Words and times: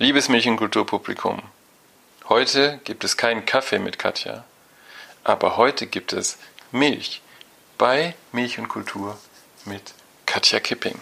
Liebes 0.00 0.28
Märchenkulturpublikum, 0.28 1.42
heute 2.28 2.78
gibt 2.84 3.02
es 3.02 3.16
keinen 3.16 3.46
Kaffee 3.46 3.80
mit 3.80 3.98
Katja, 3.98 4.44
aber 5.24 5.56
heute 5.56 5.88
gibt 5.88 6.12
es 6.12 6.38
Milch 6.70 7.20
bei 7.78 8.14
Milch 8.30 8.60
und 8.60 8.68
Kultur 8.68 9.18
mit 9.64 9.82
Katja 10.24 10.60
Kipping. 10.60 11.00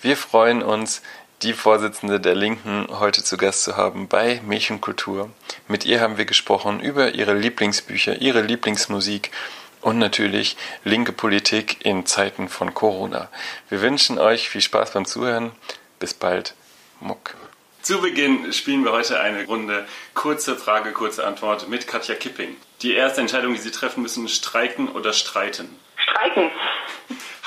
Wir 0.00 0.16
freuen 0.16 0.62
uns, 0.62 1.02
die 1.42 1.54
Vorsitzende 1.54 2.20
der 2.20 2.36
Linken 2.36 2.86
heute 3.00 3.24
zu 3.24 3.36
Gast 3.36 3.64
zu 3.64 3.76
haben 3.76 4.06
bei 4.06 4.40
Milch 4.46 4.70
und 4.70 4.80
Kultur. 4.80 5.30
Mit 5.66 5.84
ihr 5.84 6.00
haben 6.00 6.16
wir 6.16 6.24
gesprochen 6.24 6.78
über 6.78 7.14
ihre 7.14 7.34
Lieblingsbücher, 7.34 8.22
ihre 8.22 8.42
Lieblingsmusik 8.42 9.32
und 9.80 9.98
natürlich 9.98 10.56
linke 10.84 11.10
Politik 11.10 11.84
in 11.84 12.06
Zeiten 12.06 12.48
von 12.48 12.74
Corona. 12.74 13.28
Wir 13.68 13.80
wünschen 13.82 14.20
euch 14.20 14.48
viel 14.48 14.60
Spaß 14.60 14.92
beim 14.92 15.04
Zuhören. 15.04 15.50
Bis 15.98 16.14
bald. 16.14 16.54
Muck. 17.00 17.34
Zu 17.82 18.02
Beginn 18.02 18.52
spielen 18.52 18.84
wir 18.84 18.92
heute 18.92 19.20
eine 19.20 19.46
Runde 19.46 19.86
kurze 20.12 20.56
Frage, 20.56 20.92
kurze 20.92 21.26
Antwort 21.26 21.68
mit 21.68 21.86
Katja 21.86 22.14
Kipping. 22.14 22.56
Die 22.82 22.92
erste 22.92 23.22
Entscheidung, 23.22 23.54
die 23.54 23.58
Sie 23.58 23.70
treffen 23.70 24.02
müssen, 24.02 24.28
streiken 24.28 24.90
oder 24.90 25.14
streiten? 25.14 25.80
Streiken. 25.96 26.50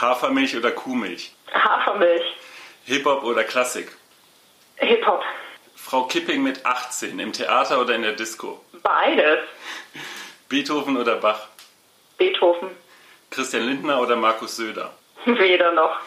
Hafermilch 0.02 0.58
oder 0.58 0.72
Kuhmilch? 0.72 1.36
Hafermilch. 1.54 2.24
Hip-Hop 2.86 3.24
oder 3.24 3.44
Klassik? 3.44 3.96
Hip-Hop. 4.78 5.22
Frau 5.76 6.06
Kipping 6.06 6.42
mit 6.42 6.66
18, 6.66 7.20
im 7.20 7.32
Theater 7.32 7.80
oder 7.80 7.94
in 7.94 8.02
der 8.02 8.14
Disco? 8.14 8.66
Beides. 8.82 9.40
Beethoven 10.50 10.98
oder 10.98 11.18
Bach? 11.18 11.48
Beethoven. 12.18 12.70
Christian 13.30 13.68
Lindner 13.68 14.02
oder 14.02 14.16
Markus 14.16 14.56
Söder? 14.56 14.94
Weder 15.26 15.74
noch. 15.74 16.00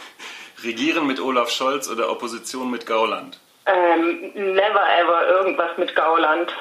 Regieren 0.64 1.06
mit 1.06 1.20
Olaf 1.20 1.50
Scholz 1.50 1.88
oder 1.88 2.10
Opposition 2.10 2.70
mit 2.70 2.86
Gauland? 2.86 3.38
Ähm, 3.66 4.32
never 4.34 4.82
ever 4.98 5.28
irgendwas 5.28 5.76
mit 5.76 5.94
Gauland. 5.96 6.52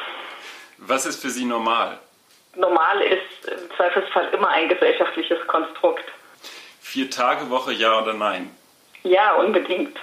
Was 0.77 1.05
ist 1.05 1.21
für 1.21 1.29
Sie 1.29 1.45
normal? 1.45 1.99
Normal 2.55 3.01
ist 3.01 3.47
im 3.49 3.75
Zweifelsfall 3.75 4.29
immer 4.33 4.49
ein 4.49 4.69
gesellschaftliches 4.69 5.45
Konstrukt. 5.47 6.05
Vier 6.81 7.09
Tage 7.09 7.49
Woche, 7.49 7.73
ja 7.73 8.01
oder 8.01 8.13
nein? 8.13 8.49
Ja, 9.03 9.33
unbedingt. 9.35 9.97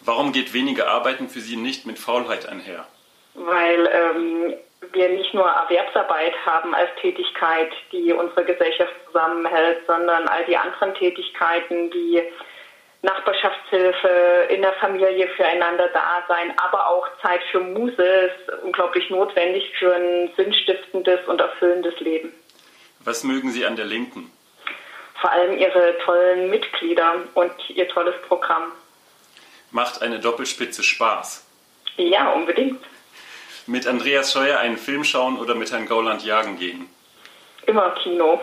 Warum 0.00 0.32
geht 0.32 0.54
weniger 0.54 0.88
Arbeiten 0.88 1.28
für 1.28 1.40
Sie 1.40 1.56
nicht 1.56 1.86
mit 1.86 1.98
Faulheit 1.98 2.48
einher? 2.48 2.86
Weil 3.34 3.86
ähm, 3.92 4.54
wir 4.92 5.08
nicht 5.10 5.34
nur 5.34 5.46
Erwerbsarbeit 5.46 6.34
haben 6.46 6.74
als 6.74 6.88
Tätigkeit, 7.00 7.70
die 7.92 8.12
unsere 8.12 8.44
Gesellschaft 8.44 8.92
zusammenhält, 9.06 9.86
sondern 9.86 10.26
all 10.26 10.44
die 10.46 10.56
anderen 10.56 10.94
Tätigkeiten, 10.94 11.90
die 11.90 12.22
Nachbarschaftshilfe, 13.02 14.48
in 14.50 14.60
der 14.60 14.74
Familie 14.74 15.28
füreinander 15.28 15.88
da 15.94 16.22
sein, 16.28 16.52
aber 16.58 16.88
auch 16.88 17.06
Zeit 17.22 17.40
für 17.50 17.60
Muse 17.60 18.02
ist 18.02 18.62
unglaublich 18.62 19.08
notwendig 19.08 19.72
für 19.78 19.94
ein 19.94 20.30
sinnstiftendes 20.36 21.26
und 21.26 21.40
erfüllendes 21.40 21.98
Leben. 22.00 22.32
Was 23.04 23.24
mögen 23.24 23.50
Sie 23.50 23.64
an 23.64 23.76
der 23.76 23.86
Linken? 23.86 24.30
Vor 25.20 25.30
allem 25.30 25.56
ihre 25.58 25.96
tollen 26.04 26.50
Mitglieder 26.50 27.14
und 27.34 27.52
ihr 27.70 27.88
tolles 27.88 28.14
Programm. 28.28 28.72
Macht 29.70 30.02
eine 30.02 30.18
Doppelspitze 30.18 30.82
Spaß? 30.82 31.46
Ja, 31.96 32.32
unbedingt. 32.32 32.82
Mit 33.66 33.86
Andreas 33.86 34.32
Scheuer 34.32 34.58
einen 34.58 34.76
Film 34.76 35.04
schauen 35.04 35.38
oder 35.38 35.54
mit 35.54 35.70
Herrn 35.72 35.86
Gauland 35.86 36.24
jagen 36.24 36.58
gehen? 36.58 36.88
Immer 37.66 37.90
Kino. 38.02 38.40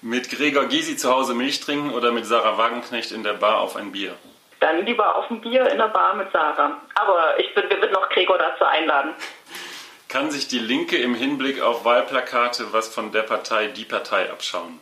Mit 0.00 0.30
Gregor 0.30 0.66
Gysi 0.66 0.96
zu 0.96 1.12
Hause 1.12 1.34
Milch 1.34 1.58
trinken 1.58 1.92
oder 1.92 2.12
mit 2.12 2.24
Sarah 2.24 2.56
Wagenknecht 2.56 3.10
in 3.10 3.24
der 3.24 3.32
Bar 3.32 3.60
auf 3.60 3.74
ein 3.74 3.90
Bier? 3.90 4.14
Dann 4.60 4.86
lieber 4.86 5.16
auf 5.16 5.28
ein 5.28 5.40
Bier 5.40 5.68
in 5.68 5.78
der 5.78 5.88
Bar 5.88 6.14
mit 6.14 6.30
Sarah. 6.30 6.80
Aber 6.94 7.38
ich 7.38 7.52
bin, 7.52 7.68
wir 7.68 7.80
würden 7.80 7.92
noch 7.92 8.08
Gregor 8.10 8.38
dazu 8.38 8.64
einladen. 8.64 9.14
Kann 10.08 10.30
sich 10.30 10.46
die 10.46 10.60
Linke 10.60 10.96
im 10.96 11.16
Hinblick 11.16 11.60
auf 11.60 11.84
Wahlplakate 11.84 12.72
was 12.72 12.94
von 12.94 13.10
der 13.10 13.22
Partei 13.22 13.66
Die 13.66 13.84
Partei 13.84 14.30
abschauen? 14.30 14.78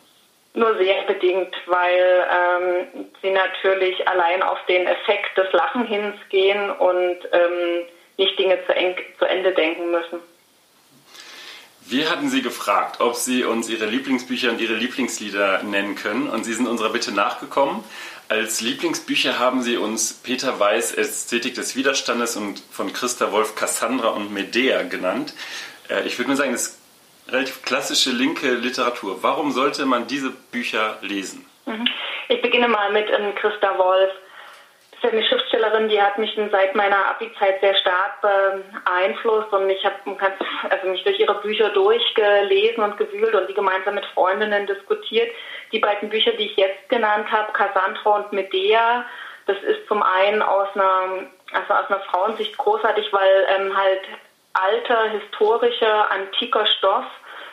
Nur 0.53 0.77
sehr 0.77 1.03
bedingt, 1.05 1.55
weil 1.67 2.27
ähm, 2.31 3.07
sie 3.23 3.31
natürlich 3.31 4.07
allein 4.07 4.43
auf 4.43 4.59
den 4.69 4.87
Effekt 4.87 5.37
des 5.37 5.51
Lachenhins 5.53 6.17
gehen 6.29 6.71
und 6.71 7.19
ähm, 7.33 7.87
nicht 8.19 8.39
Dinge 8.39 8.59
zu, 8.67 8.75
eng, 8.75 8.97
zu 9.19 9.25
Ende 9.25 9.53
denken 9.53 9.91
müssen. 9.91 10.21
Wir 11.89 12.11
hatten 12.11 12.29
Sie 12.29 12.43
gefragt, 12.43 13.01
ob 13.01 13.15
Sie 13.15 13.45
uns 13.45 13.69
Ihre 13.69 13.87
Lieblingsbücher 13.87 14.51
und 14.51 14.61
Ihre 14.61 14.75
Lieblingslieder 14.75 15.63
nennen 15.63 15.95
können 15.95 16.29
und 16.29 16.43
Sie 16.43 16.53
sind 16.53 16.67
unserer 16.67 16.91
Bitte 16.91 17.13
nachgekommen. 17.13 17.85
Als 18.29 18.61
Lieblingsbücher 18.61 19.39
haben 19.39 19.63
Sie 19.63 19.77
uns 19.77 20.13
Peter 20.13 20.59
Weiß 20.59 20.93
Ästhetik 20.93 21.55
des 21.55 21.77
Widerstandes 21.77 22.37
und 22.37 22.61
von 22.73 22.93
Christa 22.93 23.31
Wolf 23.31 23.55
Cassandra 23.55 24.09
und 24.09 24.33
Medea 24.33 24.83
genannt. 24.83 25.33
Äh, 25.89 26.03
ich 26.09 26.19
würde 26.19 26.31
nur 26.31 26.37
sagen, 26.37 26.51
das 26.51 26.63
ist 26.63 26.81
relativ 27.29 27.63
klassische 27.63 28.11
linke 28.11 28.55
Literatur. 28.55 29.23
Warum 29.23 29.53
sollte 29.53 29.87
man 29.87 30.09
diese 30.09 30.31
Bücher 30.31 30.99
lesen? 31.03 31.47
Mhm. 31.67 31.87
Ich 32.29 32.43
beginne 32.43 32.67
mal 32.67 32.91
mit 32.93 33.09
ähm, 33.11 33.33
Christa 33.37 33.79
Wolf 33.79 34.11
eine 35.13 35.25
Schriftstellerin, 35.25 35.89
die 35.89 36.01
hat 36.01 36.19
mich 36.19 36.39
seit 36.51 36.75
meiner 36.75 37.07
Abi-Zeit 37.09 37.61
sehr 37.61 37.75
stark 37.77 38.21
beeinflusst 38.21 39.53
und 39.53 39.69
ich 39.71 39.85
habe 39.85 39.95
also 40.71 40.89
mich 40.89 41.03
durch 41.05 41.19
ihre 41.19 41.41
Bücher 41.41 41.71
durchgelesen 41.71 42.83
und 42.83 42.97
gewühlt 42.97 43.35
und 43.35 43.49
die 43.49 43.55
gemeinsam 43.55 43.95
mit 43.95 44.07
Freundinnen 44.07 44.67
diskutiert. 44.67 45.31
Die 45.73 45.79
beiden 45.79 46.09
Bücher, 46.09 46.33
die 46.33 46.47
ich 46.47 46.57
jetzt 46.57 46.89
genannt 46.89 47.31
habe, 47.31 47.53
Cassandra 47.53 48.17
und 48.17 48.33
Medea, 48.33 49.05
das 49.47 49.57
ist 49.63 49.87
zum 49.89 50.03
einen 50.03 50.43
aus 50.43 50.69
einer, 50.75 51.29
also 51.53 51.75
aus 51.75 51.91
einer 51.91 52.01
Frauensicht 52.01 52.57
großartig, 52.57 53.13
weil 53.13 53.47
ähm, 53.57 53.77
halt 53.77 54.03
alter, 54.55 55.11
historischer, 55.11 56.11
antiker 56.11 56.67
Stoff 56.67 57.05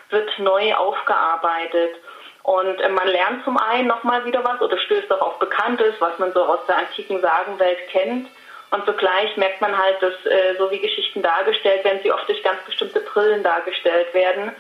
wird 0.10 0.30
neu 0.40 0.74
aufgearbeitet. 0.76 1.96
Und 2.44 2.80
äh, 2.82 2.90
man 2.90 3.08
lernt 3.08 3.44
zum 3.46 3.58
einen 3.58 3.88
nochmal 3.88 4.26
wieder 4.26 4.44
was 4.44 4.62
oder 4.62 4.78
stößt 4.78 5.12
auch 5.12 5.22
auf 5.22 5.40
Bekanntes, 5.40 5.96
was 6.00 6.20
man 6.20 6.34
so 6.34 6.44
aus 6.44 6.60
der 6.68 6.78
antiken 6.78 7.22
Sagenwelt 7.22 7.88
kennt. 7.90 8.28
Und 8.72 8.86
zugleich 8.86 9.36
merkt 9.38 9.62
man 9.62 9.78
halt, 9.78 10.02
dass 10.02 10.14
äh, 10.26 10.56
so 10.58 10.70
wie 10.72 10.80
Geschichten 10.80 11.22
dargestellt 11.22 11.84
werden, 11.84 12.00
sie 12.04 12.12
oft 12.12 12.28
durch 12.28 12.44
ganz 12.44 12.62
bestimmte 12.66 13.00
Brillen 13.02 13.44
dargestellt 13.44 14.14
werden. 14.14 14.52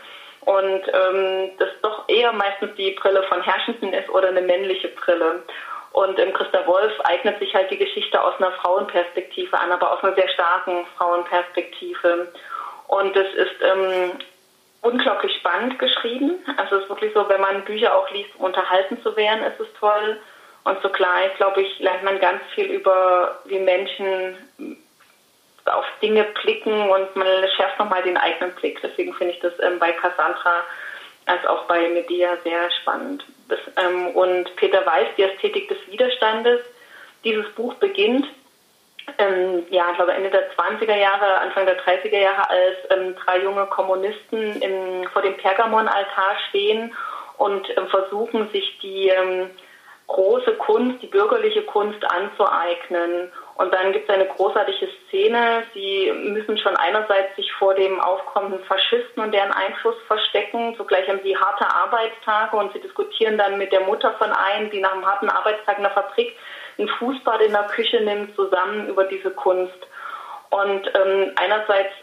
Und 0.42 0.82
ähm, 0.94 1.52
das 1.58 1.70
doch 1.82 2.08
eher 2.08 2.32
meistens 2.34 2.76
die 2.76 2.92
Brille 2.92 3.24
von 3.24 3.42
Herrschenden 3.42 3.94
ist 3.94 4.10
oder 4.10 4.30
eine 4.30 4.42
männliche 4.42 4.90
Brille. 4.90 5.44
Und 5.94 6.20
ähm, 6.20 6.34
Christa 6.34 6.66
Wolf 6.68 6.94
eignet 7.02 7.40
sich 7.40 7.54
halt 7.54 7.70
die 7.72 7.78
Geschichte 7.78 8.22
aus 8.22 8.34
einer 8.40 8.52
Frauenperspektive 8.54 9.58
an, 9.58 9.72
aber 9.72 9.92
aus 9.92 10.04
einer 10.04 10.16
sehr 10.16 10.30
starken 10.30 10.86
Frauenperspektive. 10.98 12.32
Und 12.88 13.16
es 13.16 13.34
ist 13.36 13.62
ähm, 13.62 14.12
unglaublich 14.84 15.36
spannend 15.38 15.80
geschrieben. 15.80 16.36
Also 16.58 16.76
es 16.76 16.84
ist 16.84 16.90
wirklich 16.90 17.14
so, 17.14 17.28
wenn 17.28 17.42
man 17.42 17.66
Bücher 17.66 17.96
auch 17.96 18.10
liest, 18.12 18.30
um 18.38 18.46
unterhalten 18.46 19.02
zu 19.02 19.16
werden, 19.16 19.44
ist 19.44 19.60
es 19.60 19.68
toll. 19.80 20.20
Und 20.66 20.82
zugleich, 20.82 21.34
glaube 21.38 21.62
ich, 21.62 21.80
lernt 21.80 22.04
man 22.04 22.20
ganz 22.20 22.42
viel 22.54 22.66
über, 22.66 23.40
wie 23.46 23.60
Menschen 23.60 24.38
auf 25.66 25.86
Dinge 26.02 26.26
blicken 26.42 26.90
und 26.90 27.16
man 27.16 27.28
schärft 27.56 27.80
nochmal 27.80 28.04
den 28.04 28.18
eigenen 28.18 28.54
Blick. 28.56 28.82
Deswegen 28.82 29.14
finde 29.14 29.34
ich 29.34 29.40
das 29.40 29.54
ähm, 29.60 29.80
bei 29.80 29.94
Cassandra 29.94 30.56
als 31.26 31.46
auch 31.46 31.64
bei 31.66 31.88
Medea 31.88 32.36
sehr 32.44 32.70
spannend. 32.82 33.24
Das, 33.48 33.60
ähm, 33.78 34.08
und 34.08 34.54
Peter 34.58 34.86
Weiß, 34.86 35.08
die 35.18 35.24
Ästhetik 35.24 35.70
des 35.70 35.78
Widerstandes, 35.88 36.60
dieses 37.24 37.50
Buch 37.52 37.76
beginnt 37.76 38.28
ähm, 39.18 39.66
ja, 39.70 39.90
ich 39.92 39.98
glaube 39.98 40.14
Ende 40.14 40.30
der 40.30 40.52
20er 40.54 40.96
Jahre, 40.96 41.40
Anfang 41.40 41.66
der 41.66 41.80
30er 41.80 42.18
Jahre, 42.18 42.50
als 42.50 42.78
ähm, 42.92 43.16
drei 43.16 43.40
junge 43.40 43.66
Kommunisten 43.68 44.62
im, 44.62 45.08
vor 45.10 45.22
dem 45.22 45.38
Pergamon-Altar 45.38 46.36
stehen 46.50 46.94
und 47.38 47.68
ähm, 47.78 47.88
versuchen, 47.88 48.50
sich 48.52 48.80
die 48.82 49.10
ähm, 49.10 49.50
große 50.08 50.54
Kunst, 50.56 51.02
die 51.02 51.08
bürgerliche 51.08 51.64
Kunst 51.64 52.04
anzueignen. 52.10 53.32
Und 53.56 53.74
dann 53.74 53.94
gibt 53.94 54.10
es 54.10 54.16
eine 54.16 54.26
großartige 54.26 54.90
Szene. 55.08 55.64
Sie 55.74 56.12
müssen 56.12 56.58
schon 56.58 56.76
einerseits 56.76 57.36
sich 57.36 57.52
vor 57.54 57.76
dem 57.76 58.00
aufkommenden 58.00 58.64
Faschisten 58.66 59.24
und 59.24 59.34
deren 59.34 59.52
Einfluss 59.52 59.96
verstecken. 60.08 60.76
Zugleich 60.76 61.08
haben 61.08 61.22
sie 61.24 61.38
harte 61.38 61.68
Arbeitstage 61.68 62.58
und 62.58 62.74
sie 62.74 62.80
diskutieren 62.80 63.38
dann 63.38 63.58
mit 63.58 63.72
der 63.72 63.82
Mutter 63.82 64.14
von 64.14 64.32
einem, 64.32 64.72
die 64.72 64.80
nach 64.80 64.94
einem 64.94 65.06
harten 65.06 65.30
Arbeitstag 65.30 65.78
in 65.78 65.84
der 65.84 65.92
Fabrik 65.92 66.36
ein 66.78 66.88
Fußbad 66.88 67.42
in 67.42 67.52
der 67.52 67.64
Küche 67.64 68.02
nimmt, 68.02 68.36
zusammen 68.36 68.88
über 68.88 69.06
diese 69.06 69.32
Kunst. 69.32 69.78
Und 70.50 70.92
ähm, 70.96 71.32
einerseits 71.36 71.94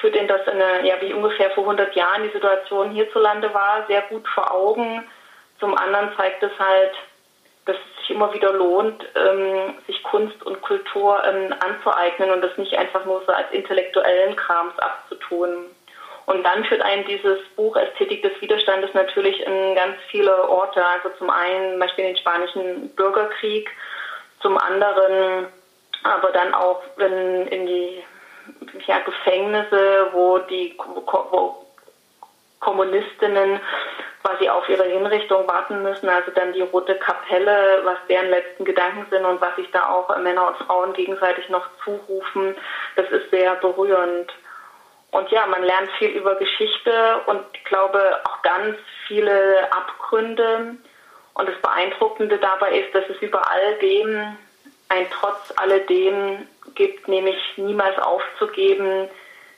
führt 0.00 0.16
ihn 0.16 0.28
das 0.28 0.46
in 0.46 0.60
eine, 0.60 0.86
ja, 0.86 0.94
wie 1.00 1.12
ungefähr 1.12 1.50
vor 1.50 1.64
100 1.64 1.94
Jahren 1.94 2.24
die 2.24 2.32
Situation 2.32 2.90
hierzulande 2.90 3.52
war, 3.54 3.84
sehr 3.86 4.02
gut 4.02 4.26
vor 4.28 4.52
Augen. 4.52 5.04
Zum 5.60 5.76
anderen 5.76 6.10
zeigt 6.16 6.42
es 6.42 6.52
halt, 6.58 6.92
dass 7.64 7.76
es 7.76 8.00
sich 8.00 8.10
immer 8.16 8.32
wieder 8.32 8.52
lohnt, 8.52 9.04
ähm, 9.14 9.74
sich 9.86 10.02
Kunst 10.02 10.42
und 10.44 10.60
Kultur 10.62 11.22
ähm, 11.24 11.54
anzueignen 11.60 12.30
und 12.30 12.40
das 12.42 12.56
nicht 12.56 12.76
einfach 12.78 13.04
nur 13.04 13.22
so 13.26 13.32
als 13.32 13.50
intellektuellen 13.52 14.36
Krams 14.36 14.78
abzutun. 14.78 15.66
Und 16.28 16.44
dann 16.44 16.64
führt 16.64 16.82
einen 16.82 17.06
dieses 17.06 17.38
Buch 17.56 17.74
Ästhetik 17.76 18.22
des 18.22 18.38
Widerstandes 18.42 18.92
natürlich 18.92 19.40
in 19.40 19.74
ganz 19.74 19.96
viele 20.10 20.46
Orte. 20.48 20.84
Also 20.84 21.08
zum 21.16 21.30
einen 21.30 21.72
zum 21.72 21.80
Beispiel 21.80 22.04
den 22.04 22.16
spanischen 22.18 22.94
Bürgerkrieg, 22.94 23.70
zum 24.40 24.58
anderen 24.58 25.48
aber 26.04 26.30
dann 26.30 26.54
auch 26.54 26.82
in, 26.98 27.46
in 27.48 27.66
die 27.66 28.04
ja, 28.86 29.00
Gefängnisse, 29.00 30.08
wo 30.12 30.38
die 30.38 30.76
wo 30.78 31.64
Kommunistinnen 32.60 33.60
quasi 34.22 34.48
auf 34.48 34.68
ihre 34.68 34.84
Hinrichtung 34.84 35.46
warten 35.46 35.82
müssen, 35.82 36.08
also 36.08 36.30
dann 36.32 36.52
die 36.52 36.62
Rote 36.62 36.96
Kapelle, 36.96 37.82
was 37.84 37.98
deren 38.08 38.30
letzten 38.30 38.64
Gedanken 38.64 39.06
sind 39.10 39.24
und 39.24 39.40
was 39.40 39.54
sich 39.56 39.70
da 39.70 39.88
auch 39.88 40.16
Männer 40.18 40.48
und 40.48 40.56
Frauen 40.66 40.92
gegenseitig 40.92 41.48
noch 41.48 41.66
zurufen, 41.84 42.56
das 42.96 43.08
ist 43.10 43.30
sehr 43.30 43.54
berührend. 43.56 44.32
Und 45.12 45.30
ja, 45.30 45.46
man 45.46 45.62
lernt 45.62 45.90
viel 45.98 46.10
über 46.10 46.34
Geschichte 46.34 47.20
und 47.26 47.40
ich 47.54 47.64
glaube 47.64 48.20
auch 48.24 48.42
ganz 48.42 48.76
viele 49.06 49.72
Abgründe. 49.72 50.76
Und 51.38 51.48
das 51.48 51.56
Beeindruckende 51.62 52.36
dabei 52.38 52.80
ist, 52.80 52.92
dass 52.92 53.08
es 53.08 53.22
über 53.22 53.48
all 53.48 53.74
dem 53.76 54.36
ein 54.88 55.06
Trotz 55.10 55.52
alledem 55.54 56.48
gibt, 56.74 57.06
nämlich 57.06 57.38
niemals 57.56 57.96
aufzugeben, 57.98 59.08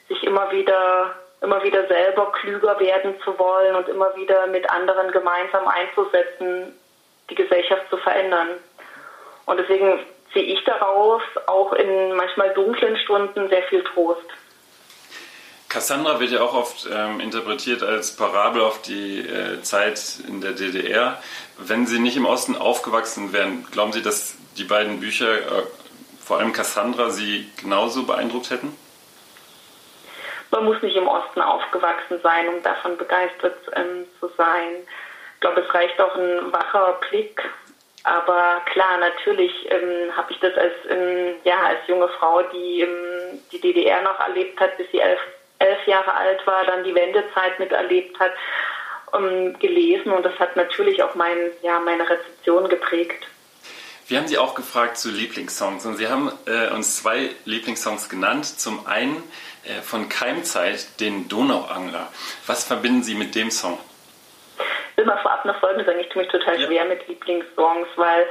sich 0.07 0.23
immer 0.23 0.51
wieder, 0.51 1.15
immer 1.41 1.63
wieder 1.63 1.87
selber 1.87 2.31
klüger 2.33 2.79
werden 2.79 3.19
zu 3.23 3.37
wollen 3.39 3.75
und 3.75 3.89
immer 3.89 4.15
wieder 4.15 4.45
mit 4.45 4.69
anderen 4.69 5.11
gemeinsam 5.11 5.67
einzusetzen, 5.67 6.77
die 7.31 7.35
Gesellschaft 7.35 7.89
zu 7.89 7.97
verändern. 7.97 8.49
Und 9.47 9.57
deswegen 9.57 9.99
sehe 10.35 10.43
ich 10.43 10.63
daraus 10.65 11.23
auch 11.47 11.73
in 11.73 12.13
manchmal 12.13 12.53
dunklen 12.53 12.95
Stunden 12.97 13.49
sehr 13.49 13.63
viel 13.63 13.83
Trost. 13.85 14.29
Cassandra 15.71 16.19
wird 16.19 16.31
ja 16.31 16.41
auch 16.41 16.53
oft 16.53 16.85
ähm, 16.93 17.21
interpretiert 17.21 17.81
als 17.81 18.17
Parabel 18.17 18.61
auf 18.61 18.81
die 18.81 19.19
äh, 19.19 19.61
Zeit 19.61 20.17
in 20.27 20.41
der 20.41 20.51
DDR. 20.51 21.17
Wenn 21.57 21.87
Sie 21.87 21.97
nicht 21.97 22.17
im 22.17 22.25
Osten 22.25 22.57
aufgewachsen 22.57 23.31
wären, 23.31 23.65
glauben 23.71 23.93
Sie, 23.93 24.01
dass 24.01 24.35
die 24.57 24.65
beiden 24.65 24.99
Bücher, 24.99 25.33
äh, 25.33 25.63
vor 26.21 26.39
allem 26.39 26.51
Cassandra, 26.51 27.09
Sie 27.09 27.49
genauso 27.61 28.03
beeindruckt 28.03 28.49
hätten? 28.49 28.77
Man 30.51 30.65
muss 30.65 30.81
nicht 30.81 30.97
im 30.97 31.07
Osten 31.07 31.39
aufgewachsen 31.39 32.19
sein, 32.21 32.49
um 32.49 32.61
davon 32.63 32.97
begeistert 32.97 33.55
ähm, 33.73 34.05
zu 34.19 34.29
sein. 34.37 34.75
Ich 35.35 35.39
glaube, 35.39 35.61
es 35.61 35.73
reicht 35.73 36.01
auch 36.01 36.15
ein 36.15 36.51
wacher 36.51 36.99
Blick. 37.09 37.41
Aber 38.03 38.61
klar, 38.65 38.97
natürlich 38.99 39.71
ähm, 39.71 40.17
habe 40.17 40.33
ich 40.33 40.39
das 40.41 40.53
als, 40.57 40.73
ähm, 40.89 41.35
ja, 41.45 41.61
als 41.61 41.79
junge 41.87 42.09
Frau, 42.09 42.41
die 42.51 42.81
ähm, 42.81 43.39
die 43.53 43.61
DDR 43.61 44.01
noch 44.01 44.19
erlebt 44.19 44.59
hat, 44.59 44.75
bis 44.75 44.91
sie 44.91 44.99
elf 44.99 45.19
elf 45.61 45.87
Jahre 45.87 46.13
alt 46.13 46.45
war, 46.45 46.65
dann 46.65 46.83
die 46.83 46.95
Wendezeit 46.95 47.59
miterlebt 47.59 48.19
hat, 48.19 48.31
ähm, 49.13 49.57
gelesen 49.59 50.11
und 50.11 50.23
das 50.23 50.37
hat 50.39 50.55
natürlich 50.55 51.03
auch 51.03 51.15
mein, 51.15 51.37
ja, 51.61 51.79
meine 51.79 52.09
Rezeption 52.09 52.69
geprägt. 52.69 53.27
Wir 54.07 54.17
haben 54.17 54.27
Sie 54.27 54.37
auch 54.37 54.55
gefragt 54.55 54.97
zu 54.97 55.09
Lieblingssongs 55.09 55.85
und 55.85 55.95
Sie 55.95 56.09
haben 56.09 56.31
äh, 56.45 56.73
uns 56.73 56.97
zwei 56.97 57.29
Lieblingssongs 57.45 58.09
genannt. 58.09 58.45
Zum 58.45 58.85
einen 58.85 59.23
äh, 59.63 59.81
von 59.81 60.09
Keimzeit, 60.09 60.99
den 60.99 61.29
Donauangler. 61.29 62.09
Was 62.45 62.65
verbinden 62.65 63.03
Sie 63.03 63.15
mit 63.15 63.35
dem 63.35 63.51
Song? 63.51 63.79
Ich 64.91 64.97
will 64.97 65.05
mal 65.05 65.17
vorab 65.19 65.45
noch 65.45 65.57
Folgendes 65.61 65.87
sagen. 65.87 65.99
Ich 66.01 66.09
tue 66.09 66.23
mich 66.23 66.31
total 66.31 66.59
ja. 66.59 66.67
schwer 66.67 66.85
mit 66.85 67.07
Lieblingssongs, 67.07 67.87
weil 67.95 68.25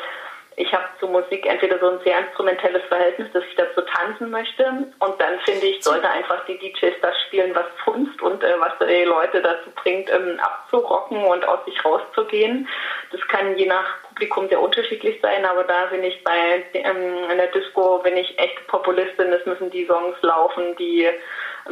ich 0.60 0.72
habe 0.74 0.84
zu 0.98 1.06
Musik 1.06 1.46
entweder 1.46 1.78
so 1.78 1.88
ein 1.88 2.00
sehr 2.04 2.18
instrumentelles 2.18 2.82
Verhältnis, 2.84 3.28
dass 3.32 3.44
ich 3.44 3.56
dazu 3.56 3.80
tanzen 3.80 4.30
möchte 4.30 4.64
und 4.98 5.20
dann 5.20 5.40
finde 5.40 5.66
ich, 5.66 5.82
sollte 5.82 6.08
einfach 6.08 6.44
die 6.44 6.58
DJs 6.58 6.94
das 7.00 7.14
spielen, 7.26 7.54
was 7.54 7.66
funzt 7.82 8.20
und 8.20 8.44
äh, 8.44 8.54
was 8.58 8.72
die 8.78 9.04
Leute 9.04 9.40
dazu 9.40 9.70
bringt, 9.76 10.10
ähm, 10.12 10.38
abzurocken 10.40 11.24
und 11.24 11.44
aus 11.46 11.64
sich 11.64 11.82
rauszugehen. 11.84 12.68
Das 13.10 13.20
kann 13.28 13.56
je 13.56 13.66
nach 13.66 14.02
Publikum 14.08 14.48
sehr 14.48 14.60
unterschiedlich 14.60 15.18
sein, 15.22 15.44
aber 15.46 15.64
da 15.64 15.86
bin 15.86 16.04
ich 16.04 16.22
bei 16.22 16.64
ähm, 16.74 17.30
in 17.30 17.38
der 17.38 17.48
Disco, 17.48 18.00
wenn 18.02 18.16
ich 18.16 18.38
echt 18.38 18.66
Populistin, 18.66 19.32
es 19.32 19.46
müssen 19.46 19.70
die 19.70 19.86
Songs 19.86 20.16
laufen, 20.20 20.76
die 20.76 21.08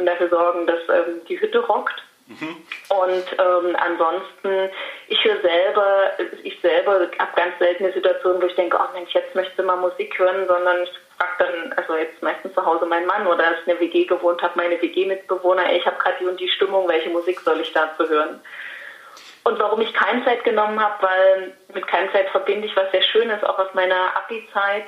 dafür 0.03 0.29
sorgen, 0.29 0.65
dass 0.65 0.79
ähm, 0.89 1.21
die 1.27 1.39
Hütte 1.39 1.59
rockt. 1.59 2.03
Mhm. 2.29 2.57
Und 2.89 3.25
ähm, 3.39 3.75
ansonsten, 3.75 4.69
ich 5.07 5.23
höre 5.25 5.41
selber, 5.41 6.11
ich 6.43 6.61
selber 6.61 7.09
habe 7.17 7.31
ganz 7.35 7.57
seltene 7.57 7.91
Situationen, 7.91 8.39
wo 8.39 8.45
ich 8.45 8.55
denke, 8.55 8.77
oh 8.79 8.93
Mensch, 8.93 9.11
jetzt 9.13 9.33
möchte 9.33 9.63
mal 9.63 9.77
Musik 9.77 10.17
hören, 10.19 10.47
sondern 10.47 10.83
ich 10.83 10.91
frage 11.17 11.31
dann, 11.39 11.73
also 11.73 11.95
jetzt 11.95 12.21
meistens 12.21 12.53
zu 12.53 12.63
Hause 12.63 12.85
meinen 12.85 13.07
Mann 13.07 13.25
oder 13.25 13.47
als 13.47 13.57
ich 13.61 13.67
in 13.67 13.73
der 13.73 13.79
WG 13.79 14.05
gewohnt 14.05 14.43
habe, 14.43 14.53
meine 14.55 14.79
WG-Mitbewohner, 14.79 15.73
ich 15.73 15.83
habe 15.87 15.97
gerade 15.97 16.17
die 16.19 16.25
und 16.25 16.39
die 16.39 16.49
Stimmung, 16.49 16.87
welche 16.87 17.09
Musik 17.09 17.39
soll 17.39 17.59
ich 17.61 17.73
dazu 17.73 18.07
hören? 18.07 18.39
Und 19.43 19.57
warum 19.57 19.81
ich 19.81 19.91
keine 19.93 20.23
Zeit 20.23 20.43
genommen 20.43 20.79
habe, 20.79 21.01
weil 21.01 21.53
mit 21.73 21.87
keine 21.87 22.11
Zeit 22.11 22.29
verbinde 22.29 22.67
ich 22.67 22.75
was 22.75 22.91
sehr 22.91 23.01
Schönes, 23.01 23.43
auch 23.43 23.57
aus 23.57 23.73
meiner 23.73 24.15
Abi-Zeit. 24.15 24.85